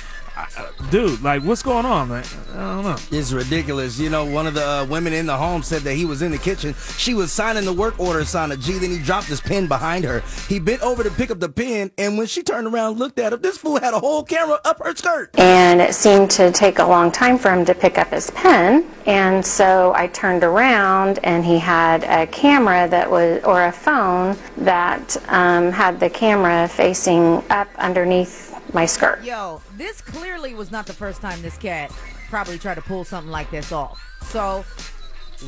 dude, 0.91 1.23
like, 1.23 1.43
what's 1.43 1.63
going 1.63 1.87
on, 1.87 2.09
man? 2.09 2.25
I 2.53 2.75
don't 2.75 2.85
know. 2.85 2.97
It's 3.11 3.33
ridiculous. 3.33 3.99
You 3.99 4.11
know, 4.11 4.25
one 4.25 4.47
of 4.47 4.55
the 4.55 4.67
uh, 4.67 4.85
women 4.87 5.13
in 5.13 5.27
the 5.27 5.37
home 5.37 5.63
said 5.63 5.83
that 5.83 5.95
he 5.95 6.05
was 6.05 6.23
in 6.23 6.31
the 6.31 6.39
kitchen. 6.39 6.75
She 6.97 7.15
was 7.15 7.33
signing 7.33 7.65
the 7.65 7.73
work 7.73 7.99
order 7.99 8.25
sign 8.25 8.53
of 8.53 8.61
G. 8.61 8.79
Then 8.79 8.91
he 8.91 8.99
dropped 8.99 9.27
his 9.27 9.41
pen 9.41 9.67
behind 9.67 10.05
her. 10.05 10.23
He 10.49 10.59
bent 10.59 10.83
over 10.83 11.03
to 11.03 11.11
pick 11.11 11.31
up 11.31 11.41
the 11.41 11.49
pen, 11.49 11.91
and 11.99 12.19
when 12.19 12.27
she 12.27 12.43
turned 12.43 12.67
around 12.67 12.93
and 12.93 12.99
looked 12.99 13.19
at 13.19 13.33
him, 13.33 13.41
this 13.41 13.59
fool 13.59 13.81
had 13.81 13.95
a 13.95 13.99
whole 14.01 14.23
camera 14.23 14.61
up 14.65 14.83
her 14.83 14.95
skirt. 14.95 15.39
and 15.39 15.81
it 15.81 15.95
seemed 15.95 16.31
to 16.33 16.51
take 16.53 16.79
a 16.79 16.85
long 16.85 17.11
time 17.11 17.39
for 17.39 17.53
him 17.53 17.65
to 17.65 17.75
pick 17.75 17.99
up 17.99 18.09
his 18.09 18.31
pen. 18.31 18.89
And 19.07 19.45
so 19.45 19.93
I 19.95 20.09
turned 20.09 20.45
around, 20.45 21.19
and 21.23 21.45
he 21.45 21.59
had 21.59 22.05
a 22.05 22.27
camera 22.27 22.89
that 22.89 23.11
was, 23.11 23.43
or 23.45 23.65
a 23.65 23.73
phone 23.73 24.37
that 24.59 25.17
um, 25.29 25.73
had 25.73 26.01
the 26.01 26.11
camera 26.11 26.69
facing 26.69 27.43
up 27.51 27.69
underneath 27.79 28.48
my 28.73 28.87
skirt. 28.87 29.23
Yo, 29.23 29.61
this 29.77 30.01
clearly 30.01 30.55
was 30.55 30.71
not 30.71 30.87
the 30.87 30.93
first 30.93 31.21
time 31.21 31.41
this 31.43 31.57
cat 31.59 31.93
probably 32.29 32.59
tried 32.59 32.75
to 32.75 32.83
pull 32.83 33.05
something 33.05 33.31
like 33.31 33.51
this 33.51 33.73
off. 33.73 34.01
So 34.25 34.65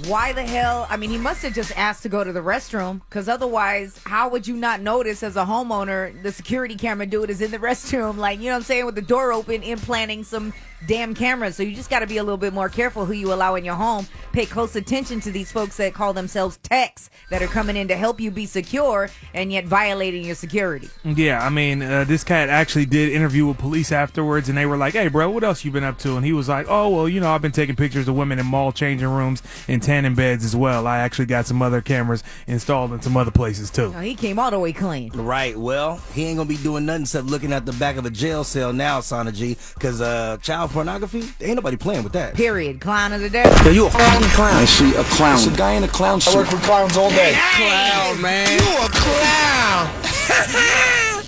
why 0.06 0.32
the 0.32 0.42
hell? 0.42 0.86
I 0.88 0.96
mean, 0.96 1.10
he 1.10 1.18
must 1.18 1.42
have 1.42 1.52
just 1.52 1.76
asked 1.76 2.02
to 2.04 2.08
go 2.08 2.22
to 2.22 2.32
the 2.32 2.40
restroom 2.40 3.00
because 3.08 3.28
otherwise, 3.28 4.00
how 4.06 4.28
would 4.28 4.46
you 4.46 4.56
not 4.56 4.80
notice 4.80 5.22
as 5.22 5.36
a 5.36 5.44
homeowner 5.44 6.22
the 6.22 6.32
security 6.32 6.76
camera 6.76 7.06
dude 7.06 7.28
is 7.28 7.40
in 7.40 7.50
the 7.50 7.58
restroom? 7.58 8.16
Like, 8.16 8.38
you 8.38 8.46
know 8.46 8.52
what 8.52 8.58
I'm 8.58 8.62
saying? 8.62 8.86
With 8.86 8.94
the 8.94 9.02
door 9.02 9.32
open, 9.32 9.62
implanting 9.62 10.24
some 10.24 10.52
damn 10.86 11.14
cameras. 11.14 11.56
So 11.56 11.62
you 11.62 11.74
just 11.74 11.90
got 11.90 12.00
to 12.00 12.06
be 12.06 12.16
a 12.16 12.22
little 12.22 12.38
bit 12.38 12.52
more 12.52 12.68
careful 12.68 13.04
who 13.04 13.12
you 13.12 13.32
allow 13.32 13.54
in 13.54 13.64
your 13.64 13.74
home. 13.74 14.06
Pay 14.32 14.46
close 14.46 14.76
attention 14.76 15.20
to 15.20 15.30
these 15.30 15.50
folks 15.50 15.76
that 15.78 15.94
call 15.94 16.12
themselves 16.12 16.58
techs 16.58 17.10
that 17.30 17.42
are 17.42 17.48
coming 17.48 17.76
in 17.76 17.88
to 17.88 17.96
help 17.96 18.20
you 18.20 18.30
be 18.30 18.46
secure 18.46 19.08
and 19.34 19.52
yet 19.52 19.64
violating 19.66 20.24
your 20.24 20.34
security. 20.34 20.88
Yeah, 21.04 21.44
I 21.44 21.48
mean, 21.48 21.82
uh, 21.82 22.04
this 22.04 22.24
cat 22.24 22.48
actually 22.48 22.86
did 22.86 23.12
interview 23.12 23.46
with 23.46 23.58
police 23.58 23.92
afterwards, 23.92 24.48
and 24.48 24.56
they 24.56 24.66
were 24.66 24.76
like, 24.76 24.94
"Hey, 24.94 25.08
bro, 25.08 25.30
what 25.30 25.44
else 25.44 25.64
you 25.64 25.70
been 25.70 25.84
up 25.84 25.98
to?" 26.00 26.16
And 26.16 26.24
he 26.24 26.32
was 26.32 26.48
like, 26.48 26.66
"Oh, 26.68 26.88
well, 26.88 27.08
you 27.08 27.20
know, 27.20 27.32
I've 27.32 27.42
been 27.42 27.52
taking 27.52 27.76
pictures 27.76 28.08
of 28.08 28.14
women 28.14 28.38
in 28.38 28.46
mall 28.46 28.72
changing 28.72 29.08
rooms 29.08 29.42
and 29.68 29.82
tanning 29.82 30.14
beds 30.14 30.44
as 30.44 30.54
well. 30.54 30.86
I 30.86 30.98
actually 30.98 31.26
got 31.26 31.46
some 31.46 31.62
other 31.62 31.80
cameras 31.80 32.22
installed 32.46 32.92
in 32.92 33.00
some 33.00 33.16
other 33.16 33.30
places 33.30 33.70
too." 33.70 33.92
Oh, 33.96 34.00
he 34.00 34.14
came 34.14 34.38
all 34.38 34.50
the 34.50 34.58
way 34.58 34.72
clean. 34.72 35.10
Right. 35.12 35.58
Well, 35.58 36.00
he 36.14 36.26
ain't 36.26 36.38
gonna 36.38 36.48
be 36.48 36.56
doing 36.56 36.86
nothing 36.86 37.02
except 37.02 37.26
looking 37.26 37.52
at 37.52 37.66
the 37.66 37.72
back 37.74 37.96
of 37.96 38.06
a 38.06 38.10
jail 38.10 38.44
cell 38.44 38.72
now, 38.72 39.00
Sana 39.00 39.32
G. 39.32 39.56
Because 39.74 40.00
uh, 40.00 40.38
child 40.42 40.69
pornography, 40.70 41.24
ain't 41.40 41.56
nobody 41.56 41.76
playing 41.76 42.04
with 42.04 42.12
that. 42.14 42.34
Period. 42.34 42.80
Clown 42.80 43.12
of 43.12 43.20
the 43.20 43.30
day. 43.30 43.44
Yo, 43.64 43.70
you 43.70 43.86
a 43.86 43.90
fucking 43.90 44.28
clown. 44.30 44.54
I 44.54 44.64
see 44.64 44.92
a 44.94 45.04
clown. 45.04 45.34
It's 45.34 45.46
a 45.46 45.50
guy 45.56 45.72
in 45.72 45.84
a 45.84 45.88
clown 45.88 46.20
suit. 46.20 46.34
I 46.34 46.38
work 46.38 46.50
with 46.50 46.62
clowns 46.62 46.96
all 46.96 47.10
day. 47.10 47.36
Clown, 47.54 48.20
man. 48.20 48.50
You 48.50 48.58
a 48.84 48.88
clown. 48.88 49.88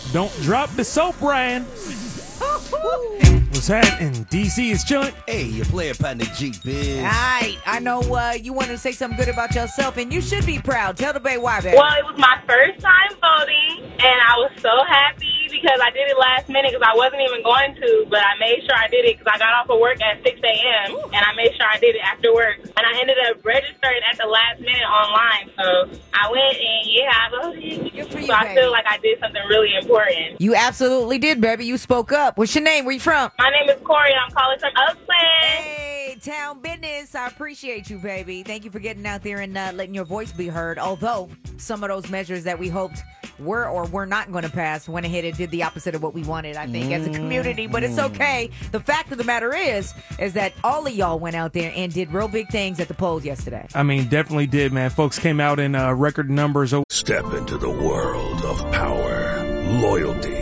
Don't 0.13 0.33
drop 0.43 0.71
the 0.71 0.85
soap, 0.85 1.15
Ryan. 3.69 3.83
What's 3.83 3.89
happening? 3.89 4.25
DC 4.27 4.71
is 4.73 4.85
chilling. 4.85 5.15
Hey, 5.27 5.45
your 5.45 5.65
player 5.67 5.95
partner 5.95 6.25
G 6.37 6.53
Biz. 6.65 6.99
All 6.99 7.05
right, 7.05 7.57
I 7.67 7.79
know 7.79 8.01
uh, 8.01 8.33
you 8.33 8.53
wanted 8.53 8.73
to 8.73 8.79
say 8.79 8.93
something 8.93 9.19
good 9.19 9.29
about 9.29 9.55
yourself, 9.55 9.97
and 9.99 10.13
you 10.13 10.21
should 10.21 10.45
be 10.47 10.59
proud. 10.59 10.97
Tell 10.97 11.13
the 11.13 11.21
Bay 11.21 11.39
why, 11.39 11.61
baby. 11.61 11.77
Well, 11.77 11.95
it 11.99 12.05
was 12.05 12.19
my 12.19 12.41
first 12.47 12.81
time 12.81 13.11
voting, 13.21 13.85
and 14.01 14.19
I 14.21 14.35
was 14.39 14.53
so 14.59 14.85
happy 14.89 15.43
because 15.63 15.79
I 15.81 15.91
did 15.91 16.11
it 16.11 16.19
last 16.19 16.49
minute 16.49 16.73
because 16.73 16.83
I 16.83 16.97
wasn't 16.97 17.23
even 17.23 17.43
going 17.45 17.77
to, 17.77 18.07
but 18.11 18.19
I 18.19 18.35
made 18.41 18.65
sure 18.67 18.75
I 18.75 18.89
did 18.89 19.05
it 19.05 19.19
because 19.19 19.31
I 19.31 19.39
got 19.39 19.55
off 19.55 19.71
of 19.71 19.79
work 19.79 20.03
at 20.03 20.19
6 20.25 20.41
a.m. 20.43 20.99
and 21.13 21.23
I 21.23 21.31
made 21.37 21.55
sure 21.55 21.67
I 21.71 21.79
did 21.79 21.95
it 21.95 22.03
after 22.03 22.35
work. 22.35 22.59
And 22.59 22.83
I 22.83 22.99
ended 22.99 23.17
up 23.31 23.45
registering 23.45 24.03
at 24.11 24.19
the 24.19 24.27
last 24.27 24.59
minute 24.59 24.83
online, 24.83 25.55
so 25.55 25.87
I 26.11 26.27
went 26.33 26.57
and 26.59 26.83
yeah, 26.91 27.15
I 27.15 27.27
voted. 27.31 27.93
Good 27.93 28.11
for 28.11 28.19
you, 28.19 28.27
so 28.27 28.33
I 28.33 28.43
baby. 28.43 28.61
feel 28.61 28.73
like 28.73 28.87
I 28.89 28.99
did 28.99 29.21
something 29.21 29.43
really 29.49 29.77
important. 29.77 30.41
You 30.41 30.57
absolutely 30.57 31.19
did, 31.19 31.41
baby. 31.41 31.65
You 31.67 31.79
spoke 31.79 32.11
up. 32.11 32.39
What's 32.39 32.55
your 32.57 32.65
name? 32.65 32.85
Where 32.85 32.95
you 32.95 33.01
from? 33.01 33.31
My 33.39 33.52
name 33.53 33.69
is 33.69 33.81
Corey, 33.83 34.13
I'm 34.15 34.31
calling 34.33 34.59
from 34.59 34.73
Oakland. 34.77 35.19
Hey, 35.43 36.17
town 36.21 36.61
business. 36.61 37.15
I 37.15 37.29
appreciate 37.29 37.91
you, 37.91 37.99
baby. 37.99 38.43
Thank 38.43 38.65
you 38.65 38.71
for 38.71 38.79
getting 38.79 39.07
out 39.07 39.23
there 39.23 39.41
and 39.41 39.57
uh, 39.57 39.73
letting 39.75 39.95
your 39.95 40.05
voice 40.05 40.33
be 40.33 40.49
heard. 40.49 40.79
Although 40.79 41.29
some 41.57 41.83
of 41.83 41.89
those 41.89 42.11
measures 42.11 42.45
that 42.45 42.59
we 42.59 42.69
hoped 42.69 43.03
were 43.39 43.67
or 43.67 43.87
were 43.87 44.07
not 44.07 44.31
going 44.31 44.45
to 44.45 44.51
pass 44.51 44.89
went 44.89 45.07
ahead 45.07 45.25
and 45.25 45.37
did 45.37 45.51
the 45.51 45.63
opposite 45.63 45.95
of 45.95 46.03
what 46.03 46.15
we 46.15 46.23
wanted, 46.23 46.57
I 46.57 46.67
think, 46.67 46.93
as 46.93 47.07
a 47.07 47.11
community. 47.11 47.67
But 47.67 47.83
it's 47.83 47.99
okay. 47.99 48.51
The 48.71 48.81
fact 48.81 49.13
of 49.13 49.19
the 49.19 49.25
matter 49.25 49.55
is, 49.55 49.95
is 50.19 50.33
that 50.35 50.53
all 50.65 50.87
of 50.87 50.93
y'all 50.93 51.19
went 51.19 51.37
out 51.37 51.53
there 51.53 51.73
and 51.75 51.93
did 51.93 52.13
real 52.13 52.29
big 52.29 52.49
things 52.49 52.81
at 52.81 52.89
the 52.89 52.95
polls 52.95 53.25
yesterday. 53.25 53.67
I 53.75 53.83
mean, 53.83 54.09
definitely 54.09 54.47
did, 54.47 54.73
man. 54.73 54.91
Folks 54.91 55.19
came 55.19 55.41
out 55.41 55.59
in 55.59 55.75
uh, 55.75 55.93
record 55.93 56.31
numbers. 56.31 56.75
Step 56.89 57.25
into 57.33 57.59
the 57.59 57.71
world 57.71 58.43
of 58.45 58.59
power, 58.73 59.45
loyalty, 59.81 60.42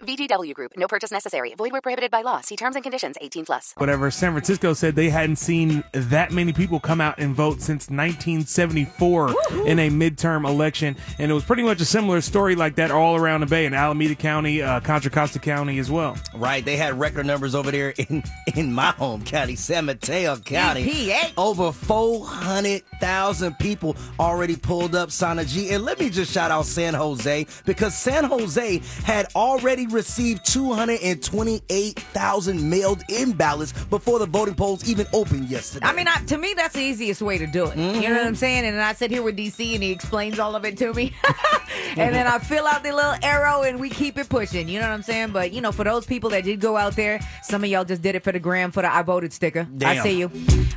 VGW 0.05 0.53
Group. 0.53 0.73
No 0.77 0.87
purchase 0.87 1.11
necessary. 1.11 1.53
Void 1.55 1.71
where 1.71 1.81
prohibited 1.81 2.11
by 2.11 2.21
law. 2.21 2.41
See 2.41 2.55
terms 2.55 2.75
and 2.75 2.83
conditions. 2.83 3.17
18 3.21 3.45
plus. 3.45 3.73
Whatever. 3.77 4.11
San 4.11 4.31
Francisco 4.31 4.73
said 4.73 4.95
they 4.95 5.09
hadn't 5.09 5.37
seen 5.37 5.83
that 5.93 6.31
many 6.31 6.53
people 6.53 6.79
come 6.79 7.01
out 7.01 7.15
and 7.17 7.35
vote 7.35 7.61
since 7.61 7.89
1974 7.89 9.29
in 9.65 9.79
a 9.79 9.89
midterm 9.89 10.47
election, 10.47 10.95
and 11.19 11.31
it 11.31 11.33
was 11.33 11.43
pretty 11.43 11.63
much 11.63 11.81
a 11.81 11.85
similar 11.85 12.21
story 12.21 12.55
like 12.55 12.75
that 12.75 12.91
all 12.91 13.15
around 13.15 13.41
the 13.41 13.45
Bay 13.45 13.65
in 13.65 13.73
Alameda 13.73 14.15
County, 14.15 14.61
uh, 14.61 14.79
Contra 14.79 15.11
Costa 15.11 15.39
County 15.39 15.79
as 15.79 15.89
well. 15.91 16.17
Right, 16.35 16.63
they 16.63 16.77
had 16.77 16.99
record 16.99 17.25
numbers 17.25 17.55
over 17.55 17.71
there 17.71 17.89
in 17.97 18.23
in 18.55 18.73
my 18.73 18.91
home 18.91 19.23
county, 19.23 19.55
San 19.55 19.85
Mateo 19.85 20.37
County. 20.37 20.85
EPA. 20.85 21.33
Over 21.37 21.71
400,000 21.71 23.57
people 23.59 23.95
already 24.19 24.55
pulled 24.55 24.95
up 24.95 25.11
Sana 25.11 25.45
G. 25.45 25.69
And 25.71 25.83
let 25.83 25.99
me 25.99 26.09
just 26.09 26.31
shout 26.31 26.51
out 26.51 26.65
San 26.65 26.93
Jose 26.93 27.45
because 27.65 27.95
San 27.95 28.23
Jose 28.25 28.81
had 29.03 29.27
already 29.35 29.87
received 29.91 30.45
228,000 30.45 32.69
mailed 32.69 33.03
in 33.09 33.31
ballots 33.33 33.73
before 33.85 34.19
the 34.19 34.25
voting 34.25 34.55
polls 34.55 34.87
even 34.89 35.05
opened 35.13 35.49
yesterday. 35.49 35.85
I 35.85 35.93
mean, 35.93 36.07
I, 36.07 36.17
to 36.25 36.37
me, 36.37 36.53
that's 36.55 36.73
the 36.73 36.81
easiest 36.81 37.21
way 37.21 37.37
to 37.37 37.47
do 37.47 37.65
it. 37.67 37.77
You 37.77 38.09
know 38.09 38.15
what 38.17 38.25
I'm 38.27 38.35
saying? 38.35 38.65
And 38.65 38.75
then 38.75 38.83
I 38.83 38.93
sit 38.93 39.11
here 39.11 39.21
with 39.21 39.37
DC 39.37 39.73
and 39.75 39.83
he 39.83 39.91
explains 39.91 40.39
all 40.39 40.55
of 40.55 40.65
it 40.65 40.77
to 40.79 40.93
me. 40.93 41.13
and 41.97 42.13
then 42.13 42.27
I 42.27 42.39
fill 42.39 42.65
out 42.67 42.83
the 42.83 42.91
little 42.93 43.15
arrow 43.23 43.63
and 43.63 43.79
we 43.79 43.89
keep 43.89 44.17
it 44.17 44.27
pushing. 44.29 44.67
You 44.67 44.79
know 44.79 44.87
what 44.87 44.93
I'm 44.93 45.03
saying? 45.03 45.31
But, 45.31 45.51
you 45.53 45.61
know, 45.61 45.71
for 45.71 45.83
those 45.83 46.05
people 46.05 46.29
that 46.31 46.43
did 46.43 46.59
go 46.59 46.77
out 46.77 46.95
there, 46.95 47.19
some 47.43 47.63
of 47.63 47.69
y'all 47.69 47.85
just 47.85 48.01
did 48.01 48.15
it 48.15 48.23
for 48.23 48.31
the 48.31 48.39
gram 48.39 48.71
for 48.71 48.81
the 48.81 48.91
I 48.93 49.01
voted 49.03 49.33
sticker. 49.33 49.67
I 49.83 49.99
see 49.99 50.17
you. 50.19 50.31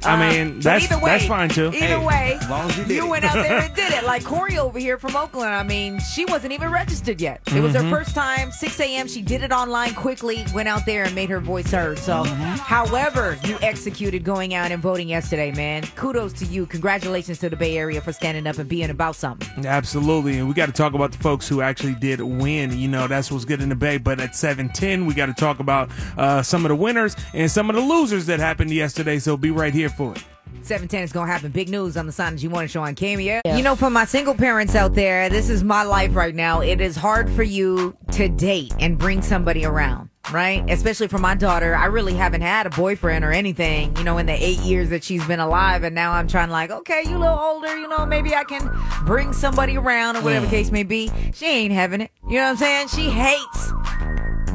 I 0.05 0.15
Uh, 0.15 0.19
mean, 0.19 0.55
but 0.57 0.65
that's- 0.65 1.03
way, 1.03 1.11
that's 1.11 1.27
fine, 1.27 1.49
too. 1.49 1.69
Either 1.69 1.79
Hey, 1.79 2.05
way, 2.07 2.39
as 2.41 2.49
long 2.51 2.69
as 2.71 2.79
you 2.79 2.85
did 2.85 2.99
it. 2.99 3.09
went 3.09 3.25
out 3.25 3.35
there 3.35 3.59
and 3.61 3.75
did 3.75 3.93
it. 3.93 4.05
Like 4.05 4.25
Corey 4.35 4.59
over 4.59 4.79
here 4.79 4.99
from 4.99 5.17
Oakland. 5.17 5.55
I 5.55 5.63
mean, 5.63 5.99
she 6.15 6.25
wasn't 6.27 6.53
even 6.53 6.71
registered 6.71 7.21
yet. 7.21 7.41
It 7.49 7.61
was 7.61 7.75
Mm-hmm. 7.75 7.91
her 7.91 7.97
first 8.05 8.15
time, 8.15 8.53
6 8.53 8.81
a.m. 8.81 9.04
She 9.07 9.23
did 9.23 9.43
it 9.43 9.53
online 9.53 9.95
quickly, 9.95 10.45
went 10.55 10.69
out 10.69 10.87
there 10.87 11.05
and 11.05 11.15
made 11.15 11.31
her 11.31 11.41
voice 11.41 11.71
heard. 11.71 11.99
So, 11.99 12.25
Mm-hmm. 12.25 12.43
however, 12.57 13.39
you 13.45 13.59
executed 13.63 14.25
going 14.25 14.55
out 14.55 14.71
and 14.73 14.81
voting 14.83 15.09
yesterday, 15.09 15.53
man. 15.53 15.83
Kudos 15.97 16.33
to 16.35 16.45
you. 16.47 16.67
Congratulations 16.67 17.39
to 17.41 17.51
the 17.51 17.57
Bay 17.57 17.77
Area 17.77 18.01
for 18.01 18.13
standing 18.13 18.47
up 18.47 18.59
and 18.59 18.69
being 18.69 18.91
about 18.91 19.17
something. 19.17 19.67
Absolutely, 19.67 20.39
and 20.39 20.49
we 20.49 20.55
got 20.55 20.67
to 20.67 20.73
talk 20.73 20.95
about 20.95 21.13
the 21.13 21.19
folks 21.19 21.49
who 21.49 21.61
actually 21.61 21.95
did 21.95 22.21
win. 22.21 22.77
You 22.77 22.89
know, 22.89 23.07
that's 23.07 23.31
what's 23.31 23.45
good 23.45 23.61
in 23.61 23.69
the 23.69 23.75
Bay. 23.77 23.99
But 23.99 24.21
at 24.21 24.35
seven 24.35 24.69
ten, 24.71 25.07
we 25.07 25.15
got 25.15 25.27
to 25.27 25.35
talk 25.35 25.59
about 25.61 25.91
uh, 26.17 26.43
some 26.43 26.65
of 26.65 26.69
the 26.71 26.77
winners 26.77 27.17
and 27.33 27.51
some 27.51 27.69
of 27.71 27.77
the 27.77 27.83
losers 27.83 28.27
that 28.27 28.41
happened 28.41 28.71
yesterday. 28.71 29.19
So 29.19 29.37
be 29.37 29.51
right 29.51 29.75
here 29.75 29.89
for 29.89 30.13
it. 30.13 30.25
710 30.65 31.03
is 31.03 31.13
going 31.13 31.27
to 31.27 31.33
happen. 31.33 31.51
Big 31.51 31.69
news 31.69 31.97
on 31.97 32.07
the 32.07 32.13
Sana 32.13 32.37
G 32.37 32.49
Morning 32.49 32.69
Show 32.69 32.83
on 32.83 32.95
KMEL. 32.95 33.41
You 33.57 33.63
know, 33.63 33.77
for 33.77 33.91
my 33.91 34.05
single 34.05 34.35
parents 34.35 34.75
out 34.75 34.95
there, 34.95 35.29
this 35.29 35.51
is 35.51 35.63
my 35.63 35.83
life 35.83 36.15
right 36.15 36.35
now. 36.35 36.61
It 36.61 36.81
is 36.81 36.97
hard 36.97 37.31
for 37.31 37.43
you 37.43 37.97
to 38.13 38.29
date 38.29 38.73
and 38.79 38.99
bring 38.99 39.21
somebody 39.21 39.65
around, 39.65 40.09
right? 40.33 40.65
Especially 40.69 41.09
for 41.09 41.19
my 41.19 41.35
daughter. 41.35 41.75
I 41.75 41.87
really 41.87 42.15
haven't 42.15 42.41
had 42.41 42.67
a 42.67 42.71
boyfriend 42.71 43.25
or 43.25 43.33
anything, 43.33 43.95
you 43.97 44.05
know, 44.05 44.19
in 44.19 44.27
the 44.27 44.33
eight 44.33 44.61
years 44.61 44.89
that 44.91 45.05
she's 45.05 45.27
been 45.27 45.41
alive. 45.41 45.85
And 45.85 45.95
now 45.95 46.13
I'm 46.13 46.29
trying 46.29 46.51
like, 46.51 46.71
okay, 46.71 47.03
you 47.07 47.17
a 47.17 47.19
little 47.19 47.39
older, 47.39 47.77
you 47.77 47.89
know, 47.89 48.07
maybe 48.07 48.35
I 48.35 48.45
can 48.45 48.71
bring 49.05 49.33
somebody 49.33 49.77
around 49.77 50.17
or 50.17 50.23
whatever 50.23 50.47
the 50.47 50.51
case 50.51 50.71
may 50.71 50.83
be. 50.83 51.11
She 51.35 51.47
ain't 51.47 51.75
having 51.75 52.01
it. 52.01 52.11
You 52.27 52.37
know 52.37 52.45
what 52.45 52.63
I'm 52.63 52.89
saying? 52.89 52.89
She 52.89 53.11
hates 53.11 53.73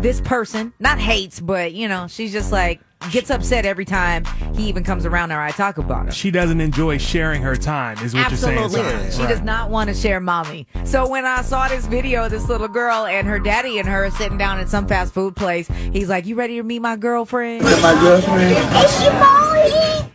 this 0.02 0.22
person. 0.22 0.74
Not 0.80 0.98
hates, 0.98 1.40
but, 1.40 1.74
you 1.74 1.88
know, 1.88 2.08
she's 2.08 2.32
just 2.32 2.52
like, 2.52 2.82
gets 3.10 3.30
upset 3.30 3.66
every 3.66 3.86
time 3.86 4.24
he 4.56 4.68
even 4.70 4.84
comes 4.84 5.06
around 5.06 5.32
or 5.32 5.40
I 5.40 5.52
talk 5.52 5.78
about 5.78 6.06
her. 6.08 6.12
She 6.12 6.32
doesn't 6.32 6.62
enjoy 6.62 6.98
sharing 6.98 7.42
her 7.42 7.56
time, 7.56 7.98
is 8.04 8.14
what 8.14 8.32
Absolutely. 8.32 8.62
you're 8.62 8.70
saying. 8.70 8.86
Absolutely. 8.86 9.12
She 9.12 9.20
Right. 9.24 9.30
does 9.30 9.42
not 9.42 9.70
want 9.70 9.90
to 9.90 9.94
share 9.96 10.20
mommy. 10.20 10.68
So 10.86 11.08
when 11.08 11.26
I 11.26 11.42
saw 11.42 11.68
this 11.68 11.86
video 11.88 12.26
of 12.26 12.32
this 12.32 12.48
little 12.48 12.68
girl 12.68 13.06
and 13.06 13.28
her 13.28 13.40
daddy 13.40 13.80
and 13.80 13.88
her 13.88 14.10
sitting 14.12 14.38
down 14.38 14.60
at 14.60 14.70
some 14.70 14.88
fast 14.88 15.14
food 15.14 15.36
place, 15.36 15.68
he's 15.92 16.10
like, 16.10 16.26
You 16.26 16.36
ready 16.36 16.56
to 16.58 16.64
meet 16.64 16.80
my 16.82 16.96
girlfriend? 16.96 17.64
my 17.64 17.98
girlfriend? 18.02 18.56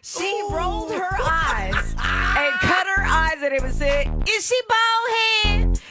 She 0.02 0.42
rolled 0.50 0.92
her 0.92 1.08
eyes 1.20 1.74
and 1.96 2.52
cut 2.60 2.86
her 2.86 3.04
eyes 3.04 3.42
at 3.42 3.52
him 3.52 3.64
and 3.64 3.74
said, 3.74 4.06
Is 4.28 4.46
she 4.46 4.60
bald 4.68 5.08
head? 5.08 5.33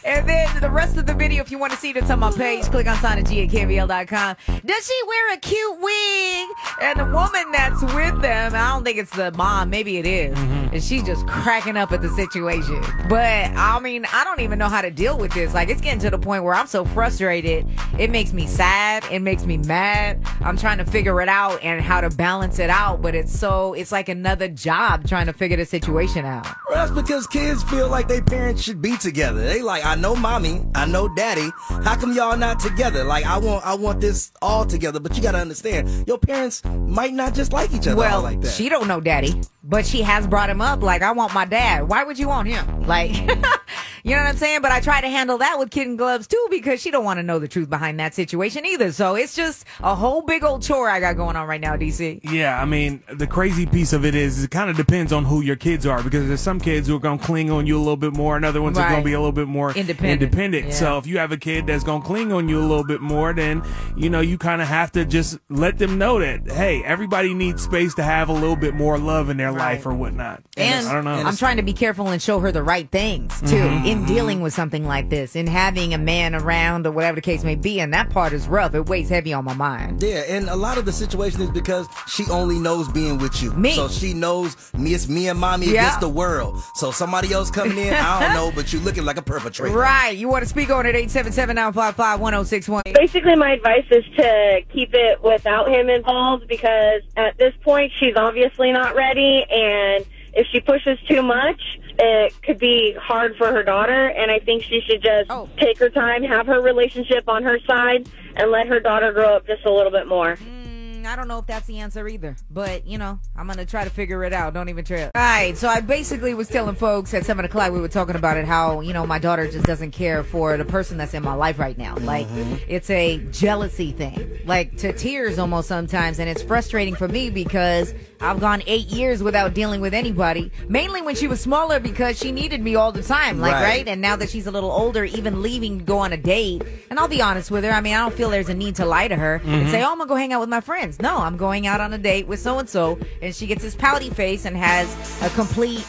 And 0.05 0.27
then 0.27 0.59
the 0.59 0.69
rest 0.69 0.97
of 0.97 1.05
the 1.05 1.13
video, 1.13 1.41
if 1.41 1.51
you 1.51 1.57
want 1.57 1.71
to 1.73 1.79
see 1.79 1.91
it, 1.91 1.97
it's 1.97 2.09
on 2.09 2.19
my 2.19 2.31
page. 2.31 2.65
Click 2.65 2.87
on 2.87 2.97
Sana 2.97 3.23
G 3.23 3.43
at 3.43 3.49
KMEL.com. 3.49 4.35
Does 4.65 4.85
she 4.85 5.01
wear 5.07 5.33
a 5.33 5.37
cute 5.37 5.79
wig? 5.79 6.49
And 6.81 6.99
the 6.99 7.05
woman 7.05 7.51
that's 7.51 7.81
with 7.81 8.21
them, 8.21 8.53
I 8.53 8.71
don't 8.71 8.83
think 8.83 8.97
it's 8.97 9.15
the 9.15 9.31
mom, 9.31 9.69
maybe 9.69 9.97
it 9.97 10.05
is, 10.05 10.37
mm-hmm. 10.37 10.73
and 10.73 10.83
she's 10.83 11.03
just 11.03 11.25
cracking 11.27 11.77
up 11.77 11.91
at 11.91 12.01
the 12.01 12.09
situation. 12.09 12.81
But 13.07 13.51
I 13.55 13.79
mean, 13.79 14.05
I 14.11 14.23
don't 14.23 14.41
even 14.41 14.59
know 14.59 14.67
how 14.67 14.81
to 14.81 14.91
deal 14.91 15.17
with 15.17 15.33
this. 15.33 15.53
Like, 15.53 15.69
it's 15.69 15.81
getting 15.81 15.99
to 16.01 16.09
the 16.09 16.17
point 16.17 16.43
where 16.43 16.53
I'm 16.53 16.67
so 16.67 16.83
frustrated. 16.83 17.67
It 17.97 18.09
makes 18.09 18.33
me 18.33 18.47
sad. 18.47 19.05
It 19.11 19.19
makes 19.19 19.45
me 19.45 19.57
mad. 19.57 20.21
I'm 20.41 20.57
trying 20.57 20.79
to 20.79 20.85
figure 20.85 21.21
it 21.21 21.29
out 21.29 21.63
and 21.63 21.81
how 21.81 22.01
to 22.01 22.09
balance 22.09 22.59
it 22.59 22.69
out. 22.69 23.01
But 23.01 23.15
it's 23.15 23.37
so, 23.37 23.73
it's 23.73 23.91
like 23.91 24.09
another 24.09 24.47
job 24.47 25.07
trying 25.07 25.27
to 25.27 25.33
figure 25.33 25.57
the 25.57 25.65
situation 25.65 26.25
out. 26.25 26.45
Well, 26.67 26.85
that's 26.85 26.91
because 26.91 27.27
kids 27.27 27.63
feel 27.63 27.87
like 27.87 28.07
their 28.07 28.21
parents 28.21 28.61
should 28.61 28.81
be 28.81 28.97
together. 28.97 29.43
They 29.43 29.61
like, 29.61 29.85
I 29.85 29.92
know 29.95 30.15
mommy, 30.15 30.61
I 30.75 30.85
know 30.85 31.07
daddy. 31.07 31.49
How 31.83 31.95
come 31.95 32.13
y'all 32.13 32.37
not 32.37 32.59
together? 32.59 33.03
Like, 33.03 33.25
I 33.25 33.37
want, 33.37 33.65
I 33.65 33.75
want 33.75 34.01
this 34.01 34.31
all 34.41 34.65
together. 34.65 34.99
But 34.99 35.15
you 35.15 35.23
gotta 35.23 35.39
understand, 35.39 36.07
your 36.07 36.17
parents 36.17 36.63
might 36.65 37.13
not 37.13 37.33
just 37.33 37.53
like 37.53 37.73
each 37.73 37.87
other 37.87 37.97
well, 37.97 38.17
all 38.17 38.23
like 38.23 38.41
that. 38.41 38.51
she 38.51 38.69
don't 38.69 38.87
know 38.87 39.01
daddy, 39.01 39.41
but 39.63 39.85
she 39.85 40.01
has 40.01 40.27
brought 40.27 40.49
him 40.49 40.61
up. 40.61 40.81
Like, 40.83 41.01
I 41.01 41.11
want 41.11 41.33
my 41.33 41.45
dad. 41.45 41.87
Why 41.87 42.03
would 42.03 42.19
you 42.19 42.27
want 42.27 42.47
him? 42.49 42.85
Like, 42.85 43.15
you 44.03 44.11
know 44.11 44.17
what 44.17 44.27
I'm 44.27 44.35
saying? 44.37 44.61
But 44.61 44.71
I 44.71 44.81
try 44.81 44.99
to 44.99 45.07
handle 45.07 45.37
that 45.37 45.57
with 45.57 45.71
kid 45.71 45.97
gloves 45.97 46.27
too 46.27 46.47
because 46.49 46.81
she 46.81 46.91
don't 46.91 47.05
want 47.05 47.19
to 47.19 47.23
know 47.23 47.39
the 47.39 47.47
truth 47.47 47.69
behind 47.69 47.99
that 47.99 48.13
situation 48.13 48.65
either. 48.65 48.91
So 48.91 49.15
it's 49.15 49.35
just 49.35 49.65
a 49.79 49.95
whole 49.95 50.21
big 50.21 50.43
old 50.43 50.63
chore 50.63 50.89
I 50.89 50.99
got 50.99 51.15
going 51.15 51.35
on 51.37 51.47
right 51.47 51.61
now, 51.61 51.75
DC. 51.77 52.19
Yeah, 52.29 52.61
I 52.61 52.65
mean, 52.65 53.01
the 53.13 53.25
crazy 53.27 53.65
piece 53.65 53.93
of 53.93 54.03
it 54.03 54.15
is 54.15 54.43
it 54.43 54.51
kind 54.51 54.69
of 54.69 54.75
depends 54.75 55.13
on 55.13 55.23
who 55.23 55.41
your 55.41 55.55
kids 55.55 55.85
are 55.85 56.03
because 56.03 56.27
there's 56.27 56.41
some 56.41 56.59
kids 56.59 56.87
who 56.87 56.95
are 56.97 56.99
going 56.99 57.19
to 57.19 57.25
cling 57.25 57.49
on 57.49 57.65
you 57.65 57.77
a 57.77 57.79
little 57.79 57.95
bit 57.95 58.13
more 58.13 58.35
and 58.35 58.43
other 58.43 58.61
ones 58.61 58.77
are 58.77 58.89
going 58.89 59.01
to 59.01 59.05
be 59.05 59.13
a 59.13 59.19
little 59.19 59.31
bit 59.31 59.47
more 59.47 59.71
Independent. 59.73 60.21
independent. 60.21 60.65
Yeah. 60.67 60.73
So 60.73 60.97
if 60.97 61.07
you 61.07 61.17
have 61.19 61.31
a 61.31 61.37
kid 61.37 61.67
that's 61.67 61.85
going 61.85 62.01
to 62.01 62.07
cling 62.07 62.33
on 62.33 62.49
you 62.49 62.59
a 62.59 62.67
little 62.67 62.83
bit 62.85 62.99
more, 62.99 63.33
then, 63.33 63.63
you 63.95 64.09
know, 64.09 64.19
you 64.19 64.37
kind 64.37 64.61
of 64.61 64.67
have 64.67 64.91
to 64.93 65.05
just 65.05 65.37
let 65.49 65.77
them 65.77 65.97
know 65.97 66.19
that, 66.19 66.51
hey, 66.51 66.83
everybody 66.83 67.33
needs 67.33 67.63
space 67.63 67.93
to 67.95 68.03
have 68.03 68.27
a 68.27 68.33
little 68.33 68.57
bit 68.57 68.73
more 68.73 68.97
love 68.97 69.29
in 69.29 69.37
their 69.37 69.52
life 69.53 69.85
or 69.85 69.93
whatnot. 69.93 70.43
And 70.57 70.87
I 70.87 70.93
don't 70.93 71.05
know. 71.05 71.11
I'm 71.11 71.35
trying 71.37 71.57
to 71.57 71.63
be 71.63 71.73
careful 71.73 72.07
and 72.09 72.21
show 72.21 72.39
her 72.39 72.51
the 72.51 72.63
right 72.63 72.89
things 72.89 73.39
too 73.41 73.55
Mhm. 73.55 73.85
in 73.87 74.05
dealing 74.05 74.41
with 74.41 74.53
something 74.53 74.85
like 74.87 75.09
this, 75.09 75.35
in 75.35 75.47
having 75.47 75.93
a 75.93 75.97
man 75.97 76.35
around 76.35 76.85
or 76.87 76.91
whatever 76.91 77.15
the 77.15 77.21
case 77.21 77.43
may 77.43 77.55
be. 77.55 77.79
And 77.79 77.93
that 77.93 78.09
part 78.09 78.33
is 78.33 78.47
rough. 78.47 78.75
It 78.75 78.87
weighs 78.87 79.09
heavy 79.09 79.33
on 79.33 79.45
my 79.45 79.53
mind. 79.53 80.01
Yeah, 80.03 80.23
and 80.27 80.49
a 80.49 80.55
lot 80.55 80.77
of 80.77 80.85
the 80.85 80.91
situation 80.91 81.41
is 81.41 81.49
because 81.49 81.87
she 82.07 82.23
only 82.31 82.59
knows 82.59 82.87
being 82.89 83.17
with 83.17 83.41
you. 83.41 83.51
Me. 83.53 83.71
So 83.73 83.87
she 83.87 84.13
knows 84.13 84.55
me, 84.77 84.93
it's 84.93 85.07
me 85.07 85.27
and 85.29 85.39
mommy 85.39 85.67
Yeah. 85.67 85.81
against 85.81 85.99
the 86.01 86.09
world. 86.09 86.61
So 86.75 86.91
somebody 86.91 87.31
else 87.33 87.49
coming 87.51 87.77
in, 87.77 87.93
I 87.93 88.19
don't 88.21 88.33
know, 88.33 88.51
but 88.55 88.71
you're 88.73 88.81
looking 88.81 89.05
like 89.05 89.17
a 89.17 89.21
perpetrator. 89.21 89.75
Right. 89.77 90.15
You 90.15 90.27
want 90.27 90.43
to 90.43 90.49
speak 90.49 90.69
on 90.69 90.85
it? 90.85 90.95
877-955-1061. 90.95 92.81
Basically, 92.93 93.35
my 93.35 93.51
advice 93.51 93.85
is 93.91 94.03
to 94.17 94.61
keep 94.73 94.93
it 94.93 95.21
without 95.23 95.69
him 95.69 95.89
involved 95.89 96.47
because 96.47 97.01
at 97.17 97.37
this 97.37 97.53
point, 97.63 97.91
she's 97.99 98.15
obviously 98.15 98.71
not 98.71 98.95
ready. 98.95 99.42
And 99.49 100.05
if 100.33 100.47
she 100.47 100.59
pushes 100.59 100.99
too 101.07 101.21
much, 101.21 101.61
it 101.99 102.41
could 102.41 102.57
be 102.57 102.95
hard 102.99 103.35
for 103.37 103.51
her 103.51 103.63
daughter. 103.63 104.07
And 104.07 104.31
I 104.31 104.39
think 104.39 104.63
she 104.63 104.81
should 104.81 105.03
just 105.03 105.29
take 105.57 105.77
her 105.79 105.89
time, 105.89 106.23
have 106.23 106.47
her 106.47 106.61
relationship 106.61 107.27
on 107.27 107.43
her 107.43 107.59
side, 107.67 108.07
and 108.35 108.51
let 108.51 108.67
her 108.67 108.79
daughter 108.79 109.11
grow 109.11 109.35
up 109.35 109.47
just 109.47 109.65
a 109.65 109.71
little 109.71 109.91
bit 109.91 110.07
more. 110.07 110.37
Mm, 110.37 110.62
I 111.05 111.15
don't 111.15 111.27
know 111.27 111.39
if 111.39 111.45
that's 111.47 111.67
the 111.67 111.79
answer 111.79 112.07
either, 112.07 112.35
but 112.49 112.85
you 112.87 112.97
know, 112.97 113.19
I'm 113.35 113.47
gonna 113.47 113.65
try 113.65 113.83
to 113.83 113.89
figure 113.89 114.23
it 114.23 114.33
out. 114.33 114.53
Don't 114.53 114.69
even 114.69 114.85
trip. 114.85 115.11
All 115.15 115.21
right, 115.21 115.57
so 115.57 115.67
I 115.67 115.81
basically 115.81 116.33
was 116.33 116.47
telling 116.47 116.75
folks 116.75 117.13
at 117.13 117.25
seven 117.25 117.45
o'clock 117.45 117.71
we 117.71 117.79
were 117.81 117.87
talking 117.87 118.15
about 118.15 118.37
it 118.37 118.45
how 118.45 118.81
you 118.81 118.93
know 118.93 119.05
my 119.05 119.19
daughter 119.19 119.49
just 119.49 119.65
doesn't 119.65 119.91
care 119.91 120.23
for 120.23 120.57
the 120.57 120.65
person 120.65 120.97
that's 120.97 121.13
in 121.13 121.23
my 121.23 121.33
life 121.33 121.59
right 121.59 121.77
now. 121.77 121.95
Like 121.97 122.27
it's 122.67 122.89
a 122.89 123.17
jealousy 123.31 123.91
thing, 123.91 124.39
like 124.45 124.77
to 124.77 124.93
tears 124.93 125.39
almost 125.39 125.67
sometimes, 125.67 126.19
and 126.19 126.29
it's 126.29 126.41
frustrating 126.43 126.95
for 126.95 127.07
me 127.07 127.29
because 127.29 127.93
I've 128.21 128.39
gone 128.39 128.63
eight 128.67 128.87
years 128.87 129.21
without 129.21 129.53
dealing 129.53 129.81
with 129.81 129.93
anybody. 129.93 130.51
Mainly 130.69 131.01
when 131.01 131.15
she 131.15 131.27
was 131.27 131.41
smaller 131.41 131.79
because 131.79 132.17
she 132.17 132.31
needed 132.31 132.61
me 132.61 132.75
all 132.75 132.91
the 132.91 133.03
time, 133.03 133.39
like 133.39 133.53
Right. 133.53 133.63
right. 133.63 133.87
And 133.87 134.01
now 134.01 134.15
that 134.15 134.29
she's 134.29 134.47
a 134.47 134.51
little 134.51 134.71
older, 134.71 135.03
even 135.03 135.41
leaving 135.41 135.79
to 135.79 135.83
go 135.83 135.97
on 135.99 136.13
a 136.13 136.17
date, 136.17 136.63
and 136.89 136.97
I'll 136.99 137.07
be 137.09 137.21
honest 137.21 137.51
with 137.51 137.63
her. 137.65 137.71
I 137.71 137.81
mean, 137.81 137.93
I 137.93 137.99
don't 137.99 138.13
feel 138.13 138.29
there's 138.29 138.49
a 138.49 138.53
need 138.53 138.75
to 138.77 138.85
lie 138.85 139.07
to 139.09 139.15
her 139.15 139.41
and 139.43 139.67
Mhm. 139.67 139.71
say, 139.71 139.83
"Oh, 139.83 139.91
I'm 139.91 139.97
gonna 139.97 140.07
go 140.07 140.15
hang 140.15 140.31
out 140.33 140.39
with 140.39 140.49
my 140.49 140.61
friends." 140.61 140.92
No, 141.01 141.17
I'm 141.17 141.37
going 141.37 141.67
out 141.67 141.81
on 141.81 141.93
a 141.93 141.97
date 141.97 142.27
with 142.27 142.39
so 142.39 142.59
and 142.59 142.69
so, 142.69 142.99
and 143.21 143.33
she 143.33 143.45
gets 143.47 143.63
this 143.63 143.75
pouty 143.75 144.09
face 144.09 144.45
and 144.45 144.55
has 144.55 144.87
a 145.21 145.29
complete, 145.35 145.85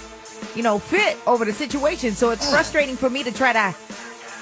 you 0.55 0.63
know, 0.63 0.79
fit 0.79 1.17
over 1.27 1.45
the 1.45 1.53
situation. 1.53 2.13
So 2.13 2.31
it's 2.31 2.51
frustrating 2.51 2.97
for 2.97 3.11
me 3.11 3.23
to 3.23 3.33
try 3.33 3.53
to 3.53 3.75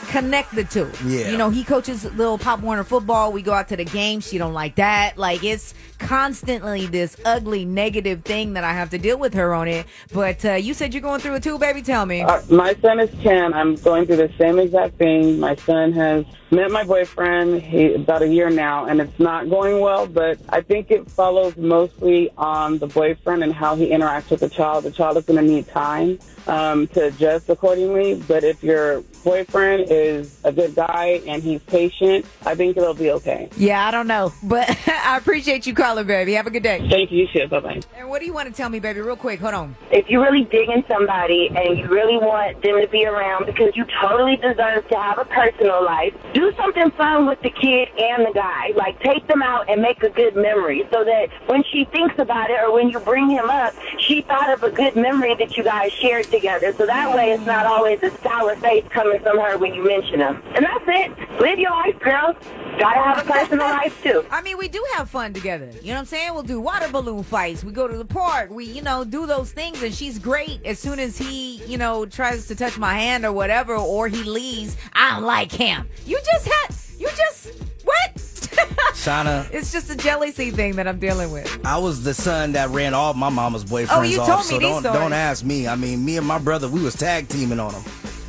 connect 0.08 0.54
the 0.54 0.64
two. 0.64 0.90
Yeah. 1.04 1.30
You 1.30 1.38
know, 1.38 1.50
he 1.50 1.64
coaches 1.64 2.04
little 2.14 2.38
Pop 2.38 2.60
Warner 2.60 2.84
football. 2.84 3.32
We 3.32 3.42
go 3.42 3.52
out 3.52 3.68
to 3.68 3.76
the 3.76 3.84
game. 3.84 4.20
She 4.20 4.38
don't 4.38 4.52
like 4.52 4.76
that. 4.76 5.18
Like 5.18 5.42
it's 5.44 5.74
constantly 5.98 6.86
this 6.86 7.16
ugly 7.24 7.64
negative 7.64 8.24
thing 8.24 8.54
that 8.54 8.64
I 8.64 8.72
have 8.72 8.90
to 8.90 8.98
deal 8.98 9.18
with 9.18 9.34
her 9.34 9.54
on 9.54 9.68
it. 9.68 9.86
But 10.12 10.44
uh, 10.44 10.54
you 10.54 10.74
said 10.74 10.92
you're 10.92 11.02
going 11.02 11.20
through 11.20 11.36
it 11.36 11.42
too, 11.42 11.58
baby. 11.58 11.82
Tell 11.82 12.06
me. 12.06 12.22
Uh, 12.22 12.42
my 12.50 12.74
son 12.74 13.00
is 13.00 13.10
10. 13.22 13.54
I'm 13.54 13.76
going 13.76 14.06
through 14.06 14.16
the 14.16 14.32
same 14.38 14.58
exact 14.58 14.96
thing. 14.96 15.40
My 15.40 15.54
son 15.56 15.92
has 15.92 16.24
met 16.50 16.70
my 16.70 16.84
boyfriend 16.84 17.62
he, 17.62 17.94
about 17.94 18.22
a 18.22 18.28
year 18.28 18.50
now, 18.50 18.84
and 18.84 19.00
it's 19.00 19.18
not 19.18 19.48
going 19.48 19.80
well, 19.80 20.06
but 20.06 20.38
I 20.50 20.60
think 20.60 20.90
it 20.90 21.10
follows 21.10 21.56
mostly 21.56 22.30
on 22.36 22.78
the 22.78 22.86
boyfriend 22.86 23.42
and 23.42 23.52
how 23.52 23.74
he 23.74 23.88
interacts 23.88 24.30
with 24.30 24.40
the 24.40 24.50
child. 24.50 24.84
The 24.84 24.90
child 24.90 25.16
is 25.16 25.24
going 25.24 25.44
to 25.44 25.50
need 25.50 25.66
time 25.68 26.18
um, 26.46 26.88
to 26.88 27.06
adjust 27.06 27.48
accordingly, 27.48 28.22
but 28.28 28.44
if 28.44 28.62
your 28.62 29.02
boyfriend 29.24 29.86
is 29.90 30.38
a 30.44 30.52
good 30.52 30.74
guy 30.74 31.20
and 31.26 31.42
he's 31.42 31.62
patient, 31.62 32.26
I 32.44 32.54
think 32.54 32.76
it'll 32.76 32.94
be 32.94 33.10
okay. 33.12 33.48
Yeah, 33.56 33.86
I 33.86 33.90
don't 33.90 34.06
know, 34.06 34.32
but 34.42 34.68
I 34.88 35.16
appreciate 35.16 35.66
you 35.66 35.74
calling, 35.74 36.06
baby. 36.06 36.32
Have 36.34 36.46
a 36.46 36.50
good 36.50 36.62
day. 36.62 36.86
Thank 36.88 37.10
you. 37.12 37.26
too 37.28 37.46
Bye 37.48 37.60
bye. 37.60 37.80
And 37.96 38.08
what 38.08 38.20
do 38.20 38.26
you 38.26 38.32
want 38.32 38.48
to 38.48 38.54
tell 38.54 38.68
me, 38.68 38.80
baby? 38.80 39.00
Real 39.00 39.16
quick. 39.16 39.40
Hold 39.40 39.54
on. 39.54 39.76
if 39.90 40.08
you're 40.08 40.22
really 40.22 40.44
digging 40.44 40.84
somebody 40.88 41.48
and 41.54 41.78
you 41.78 41.86
really 41.88 42.16
want 42.18 42.62
them 42.62 42.80
to 42.80 42.88
be 42.88 43.06
around 43.06 43.46
because 43.46 43.76
you 43.76 43.84
totally 44.00 44.36
deserve 44.36 44.86
to 44.88 44.96
have 44.96 45.18
a 45.18 45.24
personal 45.24 45.84
life, 45.84 46.14
do 46.34 46.52
something 46.56 46.90
fun 46.92 47.26
with 47.26 47.40
the 47.42 47.50
kid 47.50 47.88
and 47.98 48.26
the 48.26 48.32
guy. 48.34 48.72
Like 48.76 49.00
take 49.00 49.26
them 49.28 49.42
out 49.42 49.68
and 49.68 49.80
make 49.82 50.02
a 50.02 50.10
good 50.10 50.36
memory 50.36 50.86
so 50.92 51.04
that 51.04 51.28
when 51.46 51.62
she 51.64 51.84
thinks 51.86 52.18
about 52.18 52.50
it 52.50 52.60
or 52.60 52.72
when 52.72 52.88
you 52.90 52.98
bring 53.00 53.30
him 53.30 53.48
up, 53.50 53.74
she 53.98 54.22
thought 54.22 54.50
of 54.52 54.62
a 54.62 54.70
good 54.70 54.96
memory 54.96 55.34
that 55.36 55.56
you 55.56 55.62
guys 55.64 55.92
shared 55.92 56.24
together. 56.26 56.72
So 56.74 56.86
that 56.86 57.14
way 57.14 57.32
it's 57.32 57.46
not 57.46 57.66
always 57.66 58.02
a 58.02 58.10
sour 58.22 58.56
face 58.56 58.84
coming 58.90 59.11
from 59.20 59.38
her 59.38 59.58
when 59.58 59.74
you 59.74 59.84
mention 59.84 60.20
him. 60.20 60.42
And 60.54 60.64
that's 60.64 60.84
it. 60.86 61.40
Live 61.40 61.58
your 61.58 61.70
life, 61.70 61.98
girls. 62.00 62.36
Gotta 62.78 63.00
have 63.00 63.18
a 63.26 63.30
personal 63.30 63.66
life 63.66 64.02
too. 64.02 64.24
I 64.30 64.40
mean, 64.42 64.56
we 64.58 64.68
do 64.68 64.84
have 64.94 65.10
fun 65.10 65.32
together. 65.32 65.70
You 65.82 65.88
know 65.88 65.94
what 65.94 65.98
I'm 66.00 66.04
saying? 66.06 66.32
We'll 66.34 66.42
do 66.42 66.60
water 66.60 66.88
balloon 66.88 67.22
fights. 67.22 67.62
We 67.64 67.72
go 67.72 67.86
to 67.86 67.96
the 67.96 68.04
park. 68.04 68.50
We, 68.50 68.64
you 68.64 68.82
know, 68.82 69.04
do 69.04 69.26
those 69.26 69.52
things. 69.52 69.82
And 69.82 69.94
she's 69.94 70.18
great. 70.18 70.64
As 70.64 70.78
soon 70.78 70.98
as 70.98 71.18
he, 71.18 71.62
you 71.66 71.76
know, 71.78 72.06
tries 72.06 72.46
to 72.48 72.54
touch 72.54 72.78
my 72.78 72.94
hand 72.94 73.24
or 73.24 73.32
whatever, 73.32 73.76
or 73.76 74.08
he 74.08 74.22
leaves, 74.22 74.76
I 74.94 75.14
don't 75.14 75.24
like 75.24 75.52
him. 75.52 75.88
You 76.06 76.18
just 76.32 76.46
had, 76.46 76.74
you 76.98 77.08
just, 77.16 77.52
what? 77.84 78.14
Shauna, 78.94 79.50
It's 79.52 79.72
just 79.72 79.90
a 79.90 79.96
jealousy 79.96 80.50
thing 80.50 80.76
that 80.76 80.86
I'm 80.86 80.98
dealing 80.98 81.30
with. 81.32 81.60
I 81.64 81.78
was 81.78 82.02
the 82.04 82.14
son 82.14 82.52
that 82.52 82.68
ran 82.70 82.94
all 82.94 83.14
my 83.14 83.28
mama's 83.30 83.64
boyfriends 83.64 83.88
Oh, 83.90 84.02
you 84.02 84.20
off. 84.20 84.26
told 84.26 84.38
me 84.40 84.44
so 84.44 84.58
these 84.58 84.68
don't 84.68 84.80
stories. 84.82 84.98
don't 85.00 85.12
ask 85.12 85.44
me. 85.44 85.66
I 85.68 85.74
mean, 85.74 86.04
me 86.04 86.16
and 86.18 86.26
my 86.26 86.38
brother, 86.38 86.68
we 86.68 86.80
was 86.82 86.94
tag 86.94 87.28
teaming 87.28 87.58
on 87.60 87.72
them. 87.72 87.82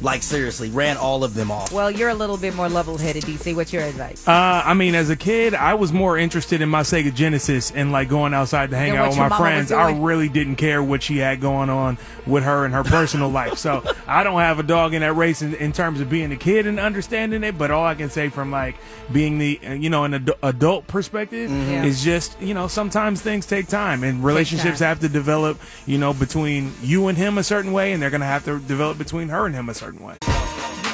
Like 0.03 0.21
seriously, 0.21 0.69
ran 0.69 0.97
all 0.97 1.23
of 1.23 1.33
them 1.33 1.49
off. 1.49 1.71
Well, 1.71 1.89
you're 1.89 2.09
a 2.09 2.13
little 2.13 2.35
bit 2.37 2.53
more 2.55 2.67
level-headed, 2.67 3.23
DC. 3.23 3.55
What's 3.55 3.71
your 3.71 3.83
advice? 3.83 4.27
Uh, 4.27 4.31
I 4.65 4.73
mean, 4.73 4.95
as 4.95 5.09
a 5.09 5.15
kid, 5.15 5.55
I 5.55 5.73
was 5.75 5.93
more 5.93 6.17
interested 6.17 6.61
in 6.61 6.67
my 6.67 6.81
Sega 6.81 7.13
Genesis 7.13 7.71
and 7.71 7.91
like 7.93 8.09
going 8.09 8.33
outside 8.33 8.69
to 8.71 8.75
hang 8.75 8.91
Than 8.91 8.99
out 8.99 9.03
what 9.03 9.09
with 9.11 9.17
your 9.17 9.29
my 9.29 9.29
mama 9.29 9.41
was 9.43 9.49
friends. 9.67 9.71
I 9.71 9.91
doing? 9.91 10.03
really 10.03 10.27
didn't 10.29 10.57
care 10.57 10.83
what 10.83 11.01
she 11.03 11.17
had 11.19 11.39
going 11.39 11.69
on 11.69 11.97
with 12.27 12.43
her 12.43 12.65
and 12.65 12.73
her 12.73 12.83
personal 12.83 13.29
life. 13.41 13.57
So 13.57 13.81
I 14.05 14.23
don't 14.25 14.39
have 14.41 14.59
a 14.59 14.63
dog 14.63 14.93
in 14.93 14.99
that 15.01 15.13
race 15.13 15.41
in, 15.41 15.55
in 15.55 15.71
terms 15.71 16.01
of 16.01 16.09
being 16.09 16.31
a 16.33 16.37
kid 16.37 16.67
and 16.67 16.79
understanding 16.81 17.43
it. 17.45 17.57
But 17.57 17.71
all 17.71 17.85
I 17.85 17.95
can 17.95 18.09
say 18.09 18.27
from 18.27 18.51
like 18.51 18.75
being 19.11 19.37
the 19.37 19.59
uh, 19.65 19.71
you 19.73 19.89
know 19.89 20.03
an 20.03 20.11
adu- 20.11 20.37
adult 20.43 20.85
perspective 20.87 21.49
Yeah. 21.49 21.83
is 21.85 22.03
just 22.03 22.39
you 22.41 22.53
know 22.53 22.67
sometimes 22.67 23.21
things 23.21 23.45
take 23.45 23.67
time 23.67 24.03
and 24.03 24.21
relationships 24.23 24.79
time. 24.79 24.87
have 24.89 24.99
to 24.99 25.07
develop 25.09 25.59
you 25.85 25.97
know 25.97 26.13
between 26.13 26.73
you 26.81 27.07
and 27.07 27.17
him 27.17 27.37
a 27.37 27.43
certain 27.43 27.71
way, 27.71 27.93
and 27.93 28.01
they're 28.01 28.09
gonna 28.09 28.25
have 28.25 28.43
to 28.45 28.59
develop 28.59 28.97
between 28.97 29.29
her 29.29 29.45
and 29.45 29.55
him 29.55 29.69
a 29.69 29.73
certain 29.73 29.92
way. 29.99 30.17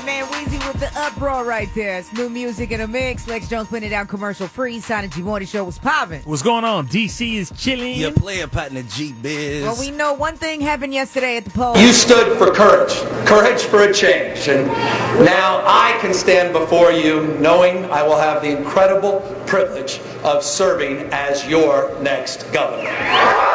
Man, 0.05 0.25
Weezy 0.27 0.65
with 0.67 0.79
the 0.79 0.89
uproar 0.99 1.43
right 1.43 1.69
there. 1.75 1.99
It's 1.99 2.11
new 2.13 2.29
music 2.29 2.71
in 2.71 2.81
a 2.81 2.87
mix. 2.87 3.27
Lex 3.27 3.47
Jones 3.49 3.67
putting 3.67 3.87
it 3.87 3.89
down 3.89 4.07
commercial 4.07 4.47
free. 4.47 4.79
Sana 4.79 5.07
G 5.07 5.21
Morning 5.21 5.47
Show 5.47 5.63
was 5.63 5.77
popping. 5.77 6.21
What's 6.21 6.41
going 6.41 6.63
on? 6.63 6.87
DC 6.87 7.35
is 7.35 7.51
chilling. 7.57 7.99
Your 7.99 8.11
player 8.11 8.47
partner 8.47 8.81
G 8.83 9.13
Biz. 9.13 9.63
Well, 9.63 9.77
we 9.79 9.91
know 9.91 10.13
one 10.13 10.35
thing 10.35 10.61
happened 10.61 10.93
yesterday 10.93 11.37
at 11.37 11.45
the 11.45 11.51
poll. 11.51 11.77
You 11.77 11.91
stood 11.91 12.37
for 12.37 12.51
courage, 12.51 12.93
courage 13.27 13.61
for 13.61 13.81
a 13.81 13.93
change. 13.93 14.47
And 14.47 14.67
now 15.25 15.61
I 15.65 15.97
can 16.01 16.13
stand 16.13 16.53
before 16.53 16.91
you 16.91 17.37
knowing 17.39 17.85
I 17.85 18.01
will 18.01 18.17
have 18.17 18.41
the 18.41 18.57
incredible 18.57 19.19
privilege 19.45 19.99
of 20.23 20.43
serving 20.43 21.09
as 21.11 21.45
your 21.47 21.99
next 22.01 22.51
governor. 22.51 23.48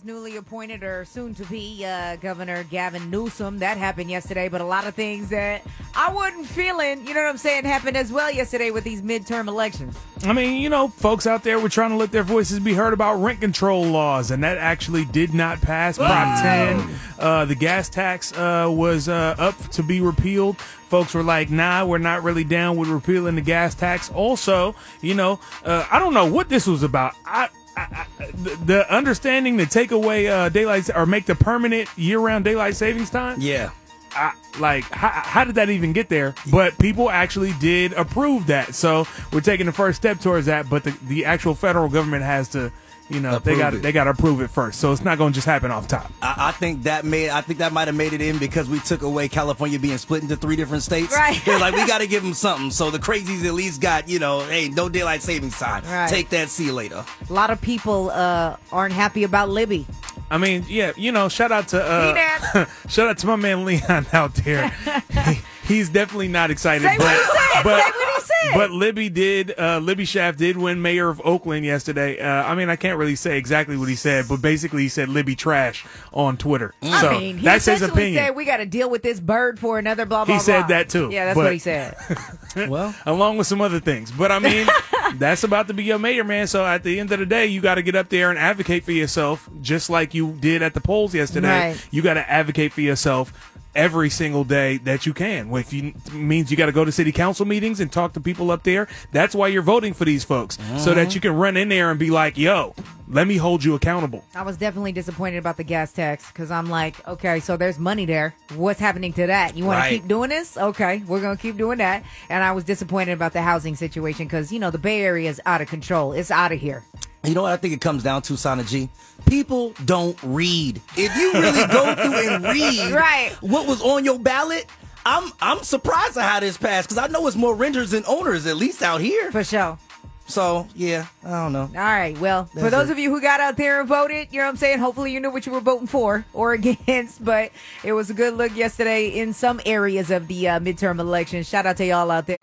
Is. 0.00 0.04
Newly 0.04 0.36
appointed 0.36 0.82
or 0.82 1.04
soon 1.04 1.34
to 1.34 1.44
be 1.46 1.84
uh, 1.84 2.16
Governor 2.16 2.64
Gavin 2.64 3.10
Newsom. 3.10 3.58
That 3.58 3.76
happened 3.76 4.10
yesterday, 4.10 4.48
but 4.48 4.60
a 4.60 4.64
lot 4.64 4.86
of 4.86 4.94
things 4.94 5.28
that 5.30 5.62
I 5.94 6.12
wasn't 6.12 6.46
feeling, 6.46 7.06
you 7.06 7.14
know 7.14 7.22
what 7.22 7.30
I'm 7.30 7.36
saying, 7.36 7.64
happened 7.64 7.96
as 7.96 8.12
well 8.12 8.30
yesterday 8.30 8.70
with 8.70 8.84
these 8.84 9.02
midterm 9.02 9.48
elections. 9.48 9.96
I 10.24 10.32
mean, 10.32 10.60
you 10.60 10.68
know, 10.68 10.88
folks 10.88 11.26
out 11.26 11.44
there 11.44 11.58
were 11.58 11.68
trying 11.68 11.90
to 11.90 11.96
let 11.96 12.12
their 12.12 12.22
voices 12.22 12.60
be 12.60 12.74
heard 12.74 12.92
about 12.92 13.16
rent 13.16 13.40
control 13.40 13.84
laws, 13.84 14.30
and 14.30 14.42
that 14.44 14.58
actually 14.58 15.04
did 15.04 15.34
not 15.34 15.60
pass. 15.60 15.96
Prop 15.96 16.42
10, 16.42 16.98
uh, 17.18 17.44
the 17.44 17.54
gas 17.54 17.88
tax 17.88 18.32
uh, 18.32 18.68
was 18.70 19.08
uh, 19.08 19.34
up 19.38 19.58
to 19.70 19.82
be 19.82 20.00
repealed. 20.00 20.58
Folks 20.58 21.14
were 21.14 21.22
like, 21.22 21.50
nah, 21.50 21.84
we're 21.84 21.98
not 21.98 22.22
really 22.22 22.44
down 22.44 22.76
with 22.76 22.88
repealing 22.88 23.34
the 23.36 23.40
gas 23.40 23.74
tax. 23.74 24.10
Also, 24.10 24.74
you 25.02 25.14
know, 25.14 25.38
uh, 25.64 25.86
I 25.90 25.98
don't 25.98 26.14
know 26.14 26.26
what 26.26 26.48
this 26.48 26.66
was 26.66 26.82
about. 26.82 27.14
I, 27.24 27.48
I, 27.80 28.06
I, 28.20 28.26
the, 28.26 28.56
the 28.64 28.94
understanding 28.94 29.58
to 29.58 29.66
take 29.66 29.90
away 29.90 30.28
uh, 30.28 30.48
daylight 30.48 30.90
or 30.94 31.06
make 31.06 31.26
the 31.26 31.34
permanent 31.34 31.88
year-round 31.96 32.44
daylight 32.44 32.76
savings 32.76 33.10
time. 33.10 33.40
Yeah. 33.40 33.70
I, 34.12 34.32
like 34.58 34.84
how, 34.84 35.08
how 35.08 35.44
did 35.44 35.54
that 35.54 35.70
even 35.70 35.92
get 35.92 36.08
there? 36.08 36.34
But 36.50 36.76
people 36.78 37.10
actually 37.10 37.52
did 37.60 37.92
approve 37.92 38.48
that, 38.48 38.74
so 38.74 39.06
we're 39.32 39.40
taking 39.40 39.66
the 39.66 39.72
first 39.72 39.96
step 39.96 40.20
towards 40.20 40.46
that. 40.46 40.68
But 40.68 40.84
the, 40.84 40.90
the 41.06 41.24
actual 41.24 41.54
federal 41.54 41.88
government 41.88 42.24
has 42.24 42.48
to, 42.48 42.72
you 43.10 43.20
know, 43.20 43.38
they 43.38 43.56
got 43.56 43.74
it. 43.74 43.82
they 43.82 43.92
got 43.92 44.04
to 44.04 44.10
approve 44.10 44.40
it 44.40 44.48
first. 44.48 44.80
So 44.80 44.92
it's 44.92 45.04
not 45.04 45.18
going 45.18 45.32
to 45.32 45.34
just 45.34 45.46
happen 45.46 45.70
off 45.70 45.88
top. 45.88 46.10
I, 46.22 46.48
I 46.48 46.52
think 46.52 46.84
that 46.84 47.04
made. 47.04 47.30
I 47.30 47.40
think 47.40 47.58
that 47.58 47.72
might 47.72 47.88
have 47.88 47.94
made 47.96 48.12
it 48.12 48.20
in 48.20 48.38
because 48.38 48.68
we 48.68 48.78
took 48.80 49.02
away 49.02 49.28
California 49.28 49.78
being 49.78 49.98
split 49.98 50.22
into 50.22 50.36
three 50.36 50.56
different 50.56 50.82
states. 50.82 51.14
Right. 51.14 51.40
They're 51.44 51.58
like, 51.60 51.74
we 51.74 51.86
got 51.86 51.98
to 51.98 52.06
give 52.06 52.22
them 52.22 52.34
something. 52.34 52.70
So 52.70 52.90
the 52.90 52.98
crazies 52.98 53.44
at 53.44 53.54
least 53.54 53.80
got, 53.80 54.08
you 54.08 54.18
know, 54.18 54.40
hey, 54.40 54.68
no 54.68 54.88
daylight 54.88 55.22
savings 55.22 55.58
time. 55.58 55.84
Right. 55.84 56.08
Take 56.08 56.30
that. 56.30 56.48
See 56.48 56.66
you 56.66 56.72
later. 56.72 57.04
A 57.28 57.32
lot 57.32 57.50
of 57.50 57.60
people 57.60 58.10
uh, 58.10 58.56
aren't 58.72 58.94
happy 58.94 59.24
about 59.24 59.48
Libby. 59.48 59.86
I 60.30 60.38
mean, 60.38 60.64
yeah, 60.68 60.92
you 60.96 61.10
know, 61.10 61.28
shout 61.28 61.50
out 61.50 61.68
to 61.68 61.82
uh, 61.84 62.66
shout 62.88 63.08
out 63.08 63.18
to 63.18 63.26
my 63.26 63.36
man 63.36 63.64
Leon 63.64 64.06
out 64.12 64.34
there. 64.34 64.72
He- 65.10 65.40
he's 65.74 65.88
definitely 65.88 66.28
not 66.28 66.50
excited. 66.50 66.86
Say 66.86 66.96
but, 66.98 67.04
what 67.04 67.16
he 67.16 67.22
said. 67.22 67.62
But, 67.64 67.94
Say 68.42 68.46
what 68.48 68.52
he 68.54 68.60
said. 68.60 68.68
But 68.68 68.70
Libby 68.72 69.08
did. 69.08 69.58
Uh, 69.58 69.78
Libby 69.78 70.04
Schaaf 70.04 70.36
did 70.36 70.56
win 70.56 70.80
mayor 70.82 71.08
of 71.08 71.20
Oakland 71.24 71.64
yesterday. 71.64 72.18
Uh, 72.20 72.26
I 72.44 72.54
mean, 72.54 72.68
I 72.68 72.76
can't 72.76 72.98
really 72.98 73.16
say 73.16 73.38
exactly 73.38 73.76
what 73.76 73.88
he 73.88 73.94
said, 73.94 74.26
but 74.28 74.40
basically 74.42 74.82
he 74.82 74.88
said 74.88 75.08
Libby 75.08 75.34
trash 75.36 75.84
on 76.12 76.36
Twitter. 76.36 76.74
I 76.82 77.00
So 77.00 77.10
mean, 77.18 77.38
he 77.38 77.44
that's 77.44 77.66
his 77.66 77.82
opinion. 77.82 78.24
said 78.24 78.36
we 78.36 78.44
got 78.44 78.58
to 78.58 78.66
deal 78.66 78.88
with 78.90 79.02
this 79.02 79.20
bird 79.20 79.58
for 79.58 79.78
another 79.78 80.06
blah 80.06 80.24
blah. 80.24 80.34
He 80.34 80.40
said 80.40 80.60
blah. 80.60 80.68
that 80.68 80.88
too, 80.88 81.10
Yeah, 81.10 81.26
that's 81.26 81.36
but- 81.36 81.44
what 81.44 81.52
he 81.52 81.58
said. 81.58 81.96
well, 82.68 82.94
along 83.06 83.38
with 83.38 83.46
some 83.46 83.60
other 83.60 83.80
things. 83.80 84.10
But 84.10 84.32
I 84.32 84.38
mean, 84.38 84.66
that's 85.14 85.44
about 85.44 85.68
to 85.68 85.74
be 85.74 85.84
your 85.84 85.98
mayor, 85.98 86.24
man. 86.24 86.46
So 86.46 86.64
at 86.64 86.82
the 86.82 86.98
end 87.00 87.12
of 87.12 87.18
the 87.18 87.26
day, 87.26 87.46
you 87.46 87.60
got 87.60 87.76
to 87.76 87.82
get 87.82 87.94
up 87.94 88.08
there 88.08 88.30
and 88.30 88.38
advocate 88.38 88.84
for 88.84 88.92
yourself, 88.92 89.48
just 89.60 89.90
like 89.90 90.14
you 90.14 90.32
did 90.40 90.62
at 90.62 90.74
the 90.74 90.80
polls 90.80 91.14
yesterday. 91.14 91.70
Right. 91.70 91.88
You 91.90 92.02
got 92.02 92.14
to 92.14 92.30
advocate 92.30 92.72
for 92.72 92.80
yourself 92.80 93.49
every 93.74 94.10
single 94.10 94.44
day 94.44 94.78
that 94.78 95.06
you 95.06 95.14
can. 95.14 95.52
If 95.54 95.72
you 95.72 95.94
means 96.12 96.50
you 96.50 96.56
got 96.56 96.66
to 96.66 96.72
go 96.72 96.84
to 96.84 96.92
city 96.92 97.12
council 97.12 97.46
meetings 97.46 97.80
and 97.80 97.90
talk 97.90 98.14
to 98.14 98.20
people 98.20 98.50
up 98.50 98.62
there. 98.62 98.88
That's 99.12 99.34
why 99.34 99.48
you're 99.48 99.62
voting 99.62 99.94
for 99.94 100.04
these 100.04 100.24
folks, 100.24 100.58
so 100.78 100.94
that 100.94 100.98
uh-huh. 100.98 101.10
you 101.12 101.20
can 101.20 101.32
run 101.34 101.56
in 101.56 101.68
there 101.68 101.90
and 101.90 101.98
be 101.98 102.10
like, 102.10 102.36
"Yo, 102.36 102.74
let 103.08 103.26
me 103.26 103.36
hold 103.36 103.62
you 103.64 103.74
accountable." 103.74 104.24
I 104.34 104.42
was 104.42 104.56
definitely 104.56 104.92
disappointed 104.92 105.38
about 105.38 105.56
the 105.56 105.64
gas 105.64 105.92
tax 105.92 106.26
because 106.28 106.50
I'm 106.50 106.68
like, 106.68 107.06
okay, 107.06 107.40
so 107.40 107.56
there's 107.56 107.78
money 107.78 108.06
there. 108.06 108.34
What's 108.54 108.80
happening 108.80 109.12
to 109.14 109.26
that? 109.26 109.56
You 109.56 109.64
want 109.64 109.78
Right. 109.78 109.88
to 109.90 109.94
keep 109.96 110.08
doing 110.08 110.30
this? 110.30 110.56
Okay, 110.56 111.02
we're 111.06 111.20
gonna 111.20 111.36
keep 111.36 111.56
doing 111.56 111.78
that. 111.78 112.02
And 112.28 112.42
I 112.42 112.52
was 112.52 112.64
disappointed 112.64 113.12
about 113.12 113.32
the 113.32 113.42
housing 113.42 113.76
situation 113.76 114.26
because 114.26 114.52
you 114.52 114.58
know 114.58 114.70
the 114.70 114.78
Bay 114.78 115.02
Area 115.02 115.30
is 115.30 115.40
out 115.46 115.60
of 115.60 115.68
control. 115.68 116.12
It's 116.12 116.30
out 116.30 116.52
of 116.52 116.60
here. 116.60 116.84
You 117.22 117.34
know 117.34 117.42
what 117.42 117.52
I 117.52 117.56
think 117.56 117.74
it 117.74 117.80
comes 117.82 118.02
down 118.02 118.22
to, 118.22 118.36
Sana 118.36 118.64
G? 118.64 118.88
People 119.26 119.74
don't 119.84 120.16
read. 120.22 120.80
If 120.96 121.14
you 121.16 121.32
really 121.34 121.66
go 121.66 121.94
through 122.02 122.34
and 122.34 122.44
read 122.44 122.92
Right. 122.92 123.32
what 123.40 123.66
was 123.66 123.82
on 123.82 124.04
your 124.04 124.18
ballot, 124.18 124.66
I'm 125.04 125.30
I'm 125.42 125.62
surprised 125.62 126.16
at 126.16 126.24
how 126.28 126.40
this 126.40 126.56
passed 126.56 126.88
because 126.88 127.02
I 127.02 127.08
know 127.08 127.26
it's 127.26 127.36
more 127.36 127.54
renters 127.54 127.90
than 127.90 128.04
owners, 128.06 128.46
at 128.46 128.56
least 128.56 128.82
out 128.82 129.00
here. 129.02 129.30
For 129.32 129.44
sure. 129.44 129.78
So 130.26 130.66
yeah, 130.76 131.06
I 131.24 131.30
don't 131.42 131.52
know. 131.52 131.62
All 131.62 131.70
right. 131.74 132.16
Well, 132.18 132.44
for 132.46 132.70
those 132.70 132.88
it. 132.88 132.92
of 132.92 132.98
you 132.98 133.10
who 133.10 133.20
got 133.20 133.40
out 133.40 133.56
there 133.56 133.80
and 133.80 133.88
voted, 133.88 134.28
you 134.30 134.38
know 134.38 134.44
what 134.44 134.50
I'm 134.50 134.56
saying? 134.56 134.78
Hopefully 134.78 135.12
you 135.12 135.20
knew 135.20 135.30
what 135.30 135.44
you 135.44 135.52
were 135.52 135.60
voting 135.60 135.88
for 135.88 136.24
or 136.32 136.52
against, 136.54 137.22
but 137.24 137.50
it 137.84 137.92
was 137.92 138.08
a 138.10 138.14
good 138.14 138.34
look 138.34 138.54
yesterday 138.56 139.08
in 139.08 139.32
some 139.32 139.60
areas 139.66 140.10
of 140.10 140.28
the 140.28 140.48
uh, 140.48 140.60
midterm 140.60 141.00
election. 141.00 141.42
Shout 141.42 141.66
out 141.66 141.76
to 141.78 141.84
y'all 141.86 142.10
out 142.10 142.26
there. 142.26 142.36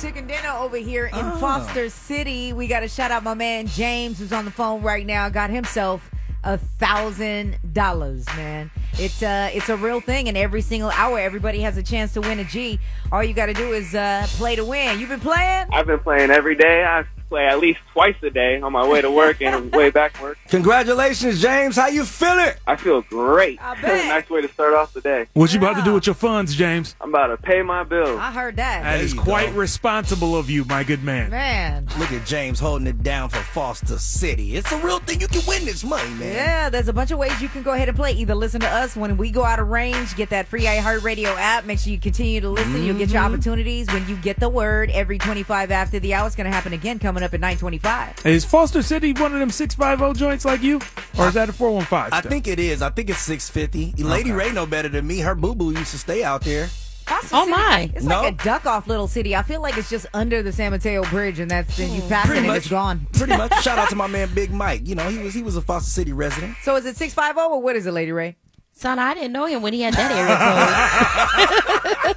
Chicken 0.00 0.26
dinner 0.26 0.50
over 0.50 0.76
here 0.76 1.06
in 1.06 1.12
Ah. 1.14 1.36
Foster 1.38 1.90
City. 1.90 2.52
We 2.52 2.66
got 2.66 2.80
to 2.80 2.88
shout 2.88 3.10
out 3.10 3.22
my 3.22 3.34
man 3.34 3.66
James, 3.66 4.18
who's 4.18 4.32
on 4.32 4.44
the 4.44 4.50
phone 4.50 4.82
right 4.82 5.04
now. 5.04 5.28
Got 5.28 5.50
himself 5.50 6.10
a 6.42 6.56
thousand 6.56 7.58
dollars, 7.72 8.24
man. 8.36 8.70
It's 8.94 9.22
uh, 9.22 9.50
it's 9.52 9.68
a 9.68 9.76
real 9.76 10.00
thing, 10.00 10.28
and 10.28 10.36
every 10.38 10.62
single 10.62 10.90
hour, 10.90 11.18
everybody 11.18 11.60
has 11.60 11.76
a 11.76 11.82
chance 11.82 12.14
to 12.14 12.20
win 12.20 12.38
a 12.38 12.44
G. 12.44 12.78
All 13.12 13.22
you 13.22 13.34
got 13.34 13.46
to 13.46 13.54
do 13.54 13.72
is 13.72 13.94
uh, 13.94 14.26
play 14.30 14.56
to 14.56 14.64
win. 14.64 14.98
You've 14.98 15.10
been 15.10 15.20
playing? 15.20 15.66
I've 15.72 15.86
been 15.86 15.98
playing 16.00 16.30
every 16.30 16.54
day. 16.56 16.84
I 16.84 17.04
play 17.30 17.46
at 17.46 17.60
least 17.60 17.78
twice 17.92 18.16
a 18.22 18.28
day 18.28 18.60
on 18.60 18.72
my 18.72 18.86
way 18.86 19.00
to 19.00 19.10
work 19.10 19.40
and 19.40 19.72
way 19.74 19.88
back 19.90 20.16
from 20.16 20.24
work. 20.24 20.38
Congratulations, 20.48 21.40
James. 21.40 21.76
How 21.76 21.86
you 21.86 22.04
feeling? 22.04 22.52
I 22.66 22.76
feel 22.76 23.02
great. 23.02 23.62
I 23.62 23.74
bet. 23.80 24.08
nice 24.08 24.28
way 24.28 24.42
to 24.42 24.48
start 24.48 24.74
off 24.74 24.92
the 24.92 25.00
day. 25.00 25.26
What 25.32 25.52
you 25.52 25.58
about 25.58 25.76
to 25.76 25.82
do 25.82 25.94
with 25.94 26.06
your 26.06 26.14
funds, 26.14 26.54
James? 26.54 26.96
I'm 27.00 27.10
about 27.10 27.28
to 27.28 27.36
pay 27.36 27.62
my 27.62 27.84
bills. 27.84 28.18
I 28.18 28.32
heard 28.32 28.56
that. 28.56 28.82
That 28.82 29.00
is 29.00 29.14
quite 29.14 29.54
responsible 29.54 30.36
of 30.36 30.50
you, 30.50 30.64
my 30.64 30.82
good 30.82 31.04
man. 31.04 31.30
Man. 31.30 31.86
Look 31.98 32.12
at 32.12 32.26
James 32.26 32.58
holding 32.58 32.88
it 32.88 33.02
down 33.02 33.28
for 33.28 33.38
Foster 33.38 33.98
City. 33.98 34.56
It's 34.56 34.72
a 34.72 34.78
real 34.78 34.98
thing. 34.98 35.20
You 35.20 35.28
can 35.28 35.42
win 35.46 35.64
this 35.64 35.84
money, 35.84 36.10
man. 36.14 36.34
Yeah, 36.34 36.68
there's 36.68 36.88
a 36.88 36.92
bunch 36.92 37.12
of 37.12 37.18
ways 37.18 37.40
you 37.40 37.48
can 37.48 37.62
go 37.62 37.72
ahead 37.72 37.88
and 37.88 37.96
play. 37.96 38.12
Either 38.12 38.34
listen 38.34 38.60
to 38.60 38.68
us 38.68 38.96
when 38.96 39.16
we 39.16 39.30
go 39.30 39.44
out 39.44 39.60
of 39.60 39.68
range, 39.68 40.16
get 40.16 40.30
that 40.30 40.48
free 40.48 40.64
iHeartRadio 40.64 41.32
app. 41.36 41.64
Make 41.64 41.78
sure 41.78 41.92
you 41.92 42.00
continue 42.00 42.40
to 42.40 42.48
listen. 42.48 42.82
You'll 42.84 42.98
get 42.98 43.10
your 43.10 43.22
mm-hmm. 43.22 43.34
opportunities 43.34 43.86
when 43.88 44.08
you 44.08 44.16
get 44.16 44.40
the 44.40 44.48
word 44.48 44.90
every 44.90 45.18
25 45.18 45.70
after 45.70 46.00
the 46.00 46.14
hour. 46.14 46.26
It's 46.26 46.34
going 46.34 46.50
to 46.50 46.54
happen 46.54 46.72
again 46.72 46.98
coming 46.98 47.19
up 47.24 47.34
at 47.34 47.40
925. 47.40 48.26
Is 48.26 48.44
Foster 48.44 48.82
City 48.82 49.12
one 49.12 49.32
of 49.32 49.40
them 49.40 49.50
six 49.50 49.74
five 49.74 49.98
zero 49.98 50.12
joints 50.12 50.44
like 50.44 50.62
you, 50.62 50.80
or 51.18 51.28
is 51.28 51.34
that 51.34 51.48
a 51.48 51.52
four 51.52 51.70
one 51.72 51.84
five? 51.84 52.12
I 52.12 52.20
think 52.20 52.46
it 52.48 52.58
is. 52.58 52.82
I 52.82 52.90
think 52.90 53.10
it's 53.10 53.20
650. 53.20 54.02
Lady 54.02 54.32
Ray 54.32 54.52
know 54.52 54.66
better 54.66 54.88
than 54.88 55.06
me. 55.06 55.18
Her 55.20 55.34
boo 55.34 55.54
boo 55.54 55.70
used 55.72 55.90
to 55.92 55.98
stay 55.98 56.22
out 56.24 56.42
there. 56.42 56.68
Foster 57.06 57.28
Oh, 57.34 57.40
City, 57.40 57.50
my. 57.50 57.90
It's 57.94 58.04
No. 58.04 58.22
like 58.22 58.34
a 58.40 58.44
duck 58.44 58.66
off 58.66 58.86
little 58.86 59.08
city. 59.08 59.34
I 59.34 59.42
feel 59.42 59.60
like 59.60 59.76
it's 59.76 59.90
just 59.90 60.06
under 60.14 60.44
the 60.44 60.52
San 60.52 60.70
Mateo 60.70 61.02
Bridge, 61.06 61.40
and 61.40 61.50
that's 61.50 61.76
then 61.76 61.92
you 61.92 62.02
pass 62.02 62.26
it 62.26 62.28
Pretty 62.28 62.46
and 62.46 62.56
it's 62.56 62.68
gone. 62.68 63.04
Pretty 63.12 63.36
much. 63.36 63.52
Shout 63.62 63.78
out 63.80 63.88
to 63.90 63.96
my 63.96 64.06
man 64.06 64.32
Big 64.32 64.52
Mike. 64.52 64.82
You 64.86 64.94
know, 64.94 65.08
he 65.08 65.18
was 65.18 65.34
he 65.34 65.42
was 65.42 65.56
a 65.56 65.60
Foster 65.60 65.90
City 65.90 66.12
resident. 66.12 66.54
So 66.62 66.76
is 66.76 66.86
it 66.86 66.96
650 66.96 67.40
or 67.52 67.60
what 67.60 67.74
is 67.74 67.86
it, 67.86 67.92
Lady 67.92 68.12
Ray? 68.12 68.36
Son, 68.80 68.98
I 68.98 69.12
didn't 69.12 69.32
know 69.32 69.44
him 69.44 69.60
when 69.60 69.74
he 69.74 69.82
had 69.82 69.92
that 69.92 70.10
area 70.10 70.36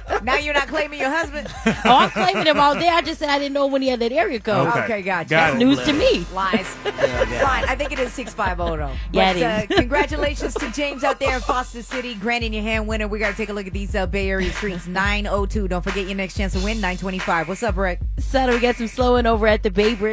now 0.24 0.38
you're 0.38 0.54
not 0.54 0.66
claiming 0.66 0.98
your 0.98 1.10
husband? 1.10 1.46
oh, 1.66 1.72
I'm 1.84 2.08
claiming 2.08 2.46
him 2.46 2.58
all 2.58 2.74
day. 2.74 2.88
I 2.88 3.02
just 3.02 3.18
said 3.18 3.28
I 3.28 3.38
didn't 3.38 3.52
know 3.52 3.66
when 3.66 3.82
he 3.82 3.88
had 3.88 4.00
that 4.00 4.12
area 4.12 4.40
code. 4.40 4.68
Okay, 4.68 5.02
gotcha. 5.02 5.28
That's 5.28 5.58
news 5.58 5.84
to 5.84 5.92
me. 5.92 6.24
Lies. 6.32 6.66
Fine. 6.84 7.64
I 7.64 7.74
think 7.76 7.92
it 7.92 7.98
is 7.98 8.14
650 8.14 8.78
though. 8.78 8.90
Yeah, 9.12 9.14
but, 9.32 9.36
it 9.36 9.70
is. 9.70 9.74
Uh, 9.76 9.76
congratulations 9.78 10.54
to 10.54 10.72
James 10.72 11.04
out 11.04 11.20
there 11.20 11.36
in 11.36 11.42
Foster 11.42 11.82
City, 11.82 12.14
Grand 12.14 12.44
in 12.44 12.54
Your 12.54 12.62
Hand 12.62 12.88
winner. 12.88 13.08
We 13.08 13.18
got 13.18 13.32
to 13.32 13.36
take 13.36 13.50
a 13.50 13.52
look 13.52 13.66
at 13.66 13.74
these 13.74 13.94
uh, 13.94 14.06
Bay 14.06 14.30
Area 14.30 14.50
streets. 14.50 14.86
902. 14.86 15.68
Don't 15.68 15.82
forget 15.82 16.06
your 16.06 16.16
next 16.16 16.34
chance 16.34 16.54
to 16.54 16.60
win. 16.60 16.78
925. 16.78 17.46
What's 17.46 17.62
up, 17.62 17.76
Rick? 17.76 18.00
Son, 18.18 18.48
we 18.48 18.58
got 18.58 18.76
some 18.76 18.88
slowing 18.88 19.26
over 19.26 19.46
at 19.46 19.62
the 19.62 19.70
Bay 19.70 19.94
Bridge. 19.94 20.12